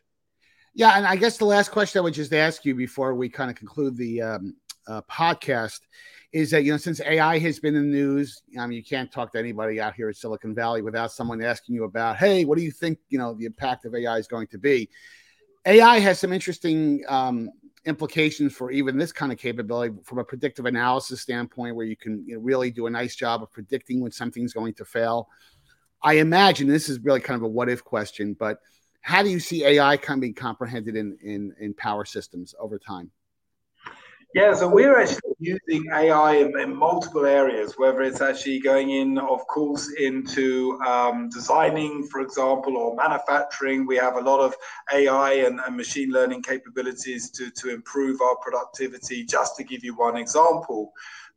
Yeah, 0.73 0.97
and 0.97 1.05
I 1.05 1.15
guess 1.15 1.37
the 1.37 1.45
last 1.45 1.69
question 1.69 1.99
I 1.99 2.01
would 2.01 2.15
just 2.15 2.33
ask 2.33 2.65
you 2.65 2.73
before 2.73 3.13
we 3.13 3.29
kind 3.29 3.51
of 3.51 3.55
conclude 3.55 3.95
the 3.95 4.21
um, 4.21 4.55
uh, 4.87 5.01
podcast 5.09 5.81
is 6.31 6.49
that 6.49 6.63
you 6.63 6.71
know 6.71 6.77
since 6.77 6.99
AI 6.99 7.37
has 7.37 7.59
been 7.59 7.75
in 7.75 7.91
the 7.91 7.97
news, 7.97 8.41
mean 8.55 8.71
you 8.71 8.83
can't 8.83 9.11
talk 9.11 9.31
to 9.33 9.39
anybody 9.39 9.79
out 9.79 9.93
here 9.93 10.09
at 10.09 10.15
Silicon 10.15 10.55
Valley 10.55 10.81
without 10.81 11.11
someone 11.11 11.43
asking 11.43 11.75
you 11.75 11.83
about, 11.83 12.17
hey, 12.17 12.43
what 12.43 12.57
do 12.57 12.63
you 12.63 12.71
think 12.71 12.97
you 13.09 13.19
know 13.19 13.35
the 13.35 13.45
impact 13.45 13.85
of 13.85 13.93
AI 13.93 14.17
is 14.17 14.27
going 14.27 14.47
to 14.47 14.57
be? 14.57 14.89
AI 15.65 15.99
has 15.99 16.19
some 16.19 16.33
interesting 16.33 17.03
um, 17.07 17.49
implications 17.85 18.53
for 18.53 18.71
even 18.71 18.97
this 18.97 19.11
kind 19.11 19.31
of 19.31 19.37
capability 19.37 19.95
from 20.03 20.19
a 20.19 20.23
predictive 20.23 20.65
analysis 20.65 21.21
standpoint, 21.21 21.75
where 21.75 21.85
you 21.85 21.95
can 21.95 22.23
you 22.27 22.35
know, 22.35 22.41
really 22.41 22.71
do 22.71 22.87
a 22.87 22.89
nice 22.89 23.15
job 23.15 23.43
of 23.43 23.51
predicting 23.51 24.01
when 24.01 24.11
something's 24.11 24.53
going 24.53 24.73
to 24.75 24.85
fail. 24.85 25.29
I 26.01 26.15
imagine 26.15 26.67
this 26.67 26.89
is 26.89 26.99
really 26.99 27.21
kind 27.21 27.37
of 27.37 27.43
a 27.43 27.47
what 27.47 27.69
if 27.69 27.83
question, 27.83 28.35
but 28.37 28.59
how 29.01 29.21
do 29.23 29.29
you 29.29 29.39
see 29.39 29.65
AI 29.65 29.97
being 29.97 30.33
comprehended 30.33 30.95
in, 30.95 31.17
in, 31.21 31.53
in 31.59 31.73
power 31.73 32.05
systems 32.05 32.55
over 32.59 32.79
time? 32.79 33.11
Yeah, 34.33 34.55
so 34.55 34.67
we're 34.67 34.99
actually 34.99 35.35
using 35.39 35.85
AI 35.93 36.37
in, 36.37 36.59
in, 36.59 36.75
multiple 36.75 37.23
areas, 37.23 37.75
whether 37.77 38.01
it's 38.01 38.19
actually 38.19 38.59
going 38.59 38.89
in, 38.89 39.19
of 39.19 39.45
course, 39.45 39.93
into 39.99 40.79
um, 40.87 41.29
designing, 41.29 42.07
for 42.07 42.19
example, 42.21 42.75
or 42.75 42.95
manufacturing. 42.95 43.85
We 43.85 43.95
have 43.97 44.15
a 44.15 44.21
lot 44.21 44.39
of 44.39 44.55
AI 44.91 45.33
and, 45.33 45.59
and, 45.59 45.77
machine 45.77 46.09
learning 46.09 46.41
capabilities 46.41 47.29
to, 47.29 47.51
to 47.51 47.69
improve 47.69 48.21
our 48.21 48.35
productivity, 48.37 49.23
just 49.23 49.55
to 49.57 49.63
give 49.63 49.83
you 49.83 49.95
one 49.95 50.17
example. 50.17 50.93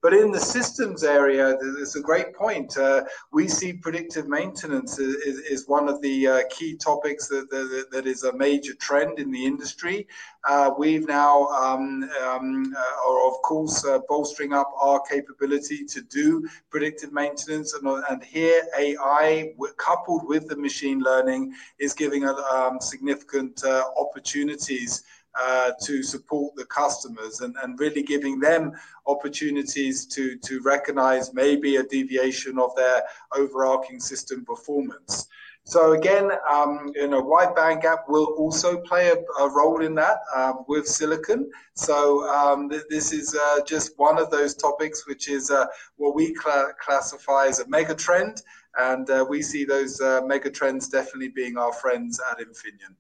But 0.06 0.14
in 0.14 0.30
the 0.30 0.38
systems 0.38 1.02
area, 1.02 1.56
there's 1.60 1.96
a 1.96 2.00
great 2.00 2.32
point. 2.32 2.76
Uh, 2.76 3.02
we 3.32 3.48
see 3.48 3.72
predictive 3.72 4.28
maintenance 4.28 5.00
is, 5.00 5.38
is 5.38 5.66
one 5.66 5.88
of 5.88 6.00
the 6.00 6.28
uh, 6.28 6.42
key 6.48 6.76
topics 6.76 7.26
that, 7.26 7.50
that, 7.50 7.88
that 7.90 8.06
is 8.06 8.22
a 8.22 8.32
major 8.32 8.74
trend 8.74 9.18
in 9.18 9.32
the 9.32 9.44
industry. 9.44 10.06
Uh, 10.48 10.70
we've 10.78 11.08
now, 11.08 11.48
um, 11.48 12.08
um, 12.22 12.72
uh, 12.72 13.10
are 13.10 13.26
of 13.26 13.42
course, 13.42 13.84
uh, 13.84 13.98
bolstering 14.08 14.52
up 14.52 14.70
our 14.80 15.00
capability 15.10 15.84
to 15.86 16.00
do 16.02 16.48
predictive 16.70 17.12
maintenance. 17.12 17.74
And, 17.74 17.88
and 18.08 18.22
here, 18.22 18.62
AI 18.78 19.54
coupled 19.76 20.28
with 20.28 20.46
the 20.46 20.56
machine 20.56 21.00
learning 21.00 21.52
is 21.80 21.94
giving 21.94 22.24
um, 22.24 22.80
significant 22.80 23.64
uh, 23.64 23.82
opportunities 23.98 25.02
uh, 25.38 25.72
to 25.82 26.02
support 26.02 26.54
the 26.56 26.64
customers 26.66 27.40
and, 27.40 27.54
and 27.62 27.78
really 27.78 28.02
giving 28.02 28.40
them 28.40 28.72
opportunities 29.06 30.06
to, 30.06 30.36
to 30.38 30.60
recognize 30.62 31.32
maybe 31.34 31.76
a 31.76 31.82
deviation 31.82 32.58
of 32.58 32.74
their 32.76 33.02
overarching 33.36 34.00
system 34.00 34.44
performance. 34.44 35.28
So 35.64 35.94
again, 35.94 36.30
um, 36.48 36.92
you 36.94 37.08
know, 37.08 37.20
wide 37.20 37.56
bandgap 37.56 38.08
will 38.08 38.26
also 38.38 38.78
play 38.82 39.08
a, 39.08 39.16
a 39.42 39.50
role 39.50 39.82
in 39.84 39.96
that 39.96 40.18
um, 40.34 40.64
with 40.68 40.86
silicon. 40.86 41.50
So 41.74 42.24
um, 42.28 42.70
th- 42.70 42.84
this 42.88 43.12
is 43.12 43.34
uh, 43.34 43.64
just 43.64 43.92
one 43.96 44.16
of 44.16 44.30
those 44.30 44.54
topics, 44.54 45.08
which 45.08 45.28
is 45.28 45.50
uh, 45.50 45.66
what 45.96 46.14
we 46.14 46.36
cl- 46.36 46.72
classify 46.80 47.46
as 47.48 47.58
a 47.58 47.68
mega 47.68 47.96
trend, 47.96 48.42
and 48.78 49.10
uh, 49.10 49.26
we 49.28 49.42
see 49.42 49.64
those 49.64 50.00
uh, 50.00 50.20
mega 50.24 50.50
trends 50.50 50.88
definitely 50.88 51.30
being 51.30 51.58
our 51.58 51.72
friends 51.72 52.20
at 52.30 52.38
Infineon. 52.38 52.94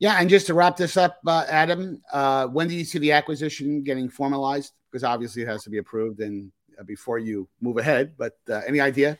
Yeah, 0.00 0.16
and 0.18 0.30
just 0.30 0.46
to 0.46 0.54
wrap 0.54 0.78
this 0.78 0.96
up, 0.96 1.18
uh, 1.26 1.44
Adam, 1.46 2.00
uh, 2.10 2.46
when 2.46 2.68
do 2.68 2.74
you 2.74 2.84
see 2.84 2.98
the 2.98 3.12
acquisition 3.12 3.82
getting 3.82 4.08
formalized? 4.08 4.72
Because 4.90 5.04
obviously 5.04 5.42
it 5.42 5.48
has 5.48 5.62
to 5.64 5.70
be 5.70 5.76
approved 5.76 6.20
and 6.20 6.50
uh, 6.78 6.84
before 6.84 7.18
you 7.18 7.46
move 7.60 7.76
ahead. 7.76 8.14
But 8.16 8.38
uh, 8.48 8.62
any 8.66 8.80
idea? 8.80 9.18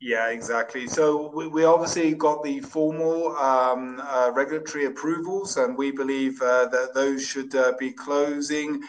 Yeah, 0.00 0.30
exactly. 0.30 0.88
So 0.88 1.30
we, 1.34 1.46
we 1.46 1.64
obviously 1.64 2.14
got 2.14 2.42
the 2.42 2.60
formal 2.60 3.36
um, 3.36 4.00
uh, 4.02 4.32
regulatory 4.34 4.86
approvals, 4.86 5.58
and 5.58 5.76
we 5.76 5.90
believe 5.90 6.40
uh, 6.40 6.66
that 6.68 6.94
those 6.94 7.24
should 7.24 7.54
be 7.78 7.92
closing 7.92 8.80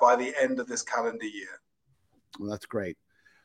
by 0.00 0.16
the 0.16 0.32
end 0.40 0.58
of 0.58 0.66
this 0.66 0.82
calendar 0.82 1.26
year. 1.26 1.60
Well, 2.38 2.50
that's 2.50 2.66
great. 2.66 2.96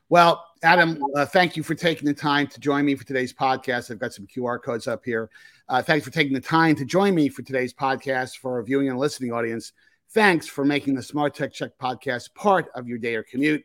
Well, 0.07 0.45
Adam, 0.65 0.99
uh, 1.15 1.27
thank 1.27 1.55
you 1.55 1.61
for 1.61 1.75
taking 1.75 2.07
the 2.07 2.13
time 2.13 2.47
to 2.47 2.59
join 2.59 2.85
me 2.85 2.95
for 2.95 3.05
today's 3.05 3.31
podcast. 3.31 3.91
I've 3.91 3.99
got 3.99 4.13
some 4.13 4.25
QR 4.25 4.59
codes 4.59 4.87
up 4.87 5.05
here. 5.05 5.29
Uh, 5.69 5.79
thanks 5.83 6.03
for 6.03 6.11
taking 6.11 6.33
the 6.33 6.41
time 6.41 6.75
to 6.77 6.83
join 6.83 7.13
me 7.13 7.29
for 7.29 7.43
today's 7.43 7.71
podcast 7.71 8.37
for 8.37 8.53
our 8.53 8.63
viewing 8.63 8.89
and 8.89 8.97
listening 8.97 9.31
audience. 9.31 9.73
Thanks 10.09 10.47
for 10.47 10.65
making 10.65 10.95
the 10.95 11.03
Smart 11.03 11.35
Tech 11.35 11.53
Check 11.53 11.77
podcast 11.79 12.33
part 12.33 12.69
of 12.73 12.87
your 12.87 12.97
day 12.97 13.13
or 13.13 13.21
commute. 13.21 13.63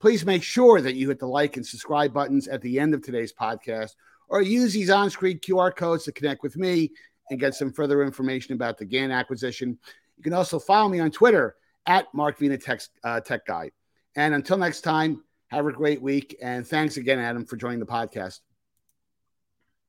Please 0.00 0.26
make 0.26 0.42
sure 0.42 0.80
that 0.80 0.96
you 0.96 1.08
hit 1.08 1.20
the 1.20 1.26
like 1.26 1.56
and 1.56 1.64
subscribe 1.64 2.12
buttons 2.12 2.48
at 2.48 2.60
the 2.62 2.80
end 2.80 2.94
of 2.94 3.02
today's 3.04 3.32
podcast 3.32 3.94
or 4.28 4.42
use 4.42 4.72
these 4.72 4.90
on 4.90 5.08
screen 5.08 5.38
QR 5.38 5.72
codes 5.72 6.02
to 6.06 6.12
connect 6.12 6.42
with 6.42 6.56
me 6.56 6.90
and 7.30 7.38
get 7.38 7.54
some 7.54 7.72
further 7.72 8.02
information 8.02 8.54
about 8.54 8.76
the 8.76 8.84
GaN 8.84 9.12
acquisition. 9.12 9.78
You 10.16 10.24
can 10.24 10.32
also 10.32 10.58
follow 10.58 10.88
me 10.88 10.98
on 10.98 11.12
Twitter 11.12 11.54
at 11.86 12.12
Mark 12.12 12.40
Vena 12.40 12.58
Tech, 12.58 12.80
uh, 13.04 13.20
Tech 13.20 13.46
Guy. 13.46 13.70
And 14.16 14.34
until 14.34 14.56
next 14.56 14.80
time, 14.80 15.22
have 15.50 15.66
a 15.66 15.72
great 15.72 16.00
week. 16.00 16.36
And 16.42 16.66
thanks 16.66 16.96
again, 16.96 17.18
Adam, 17.18 17.44
for 17.44 17.56
joining 17.56 17.80
the 17.80 17.86
podcast. 17.86 18.40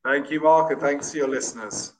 Thank 0.04 0.32
you, 0.32 0.42
Mark, 0.42 0.72
and 0.72 0.82
thanks 0.82 1.12
to 1.12 1.18
your 1.18 1.28
listeners. 1.28 1.94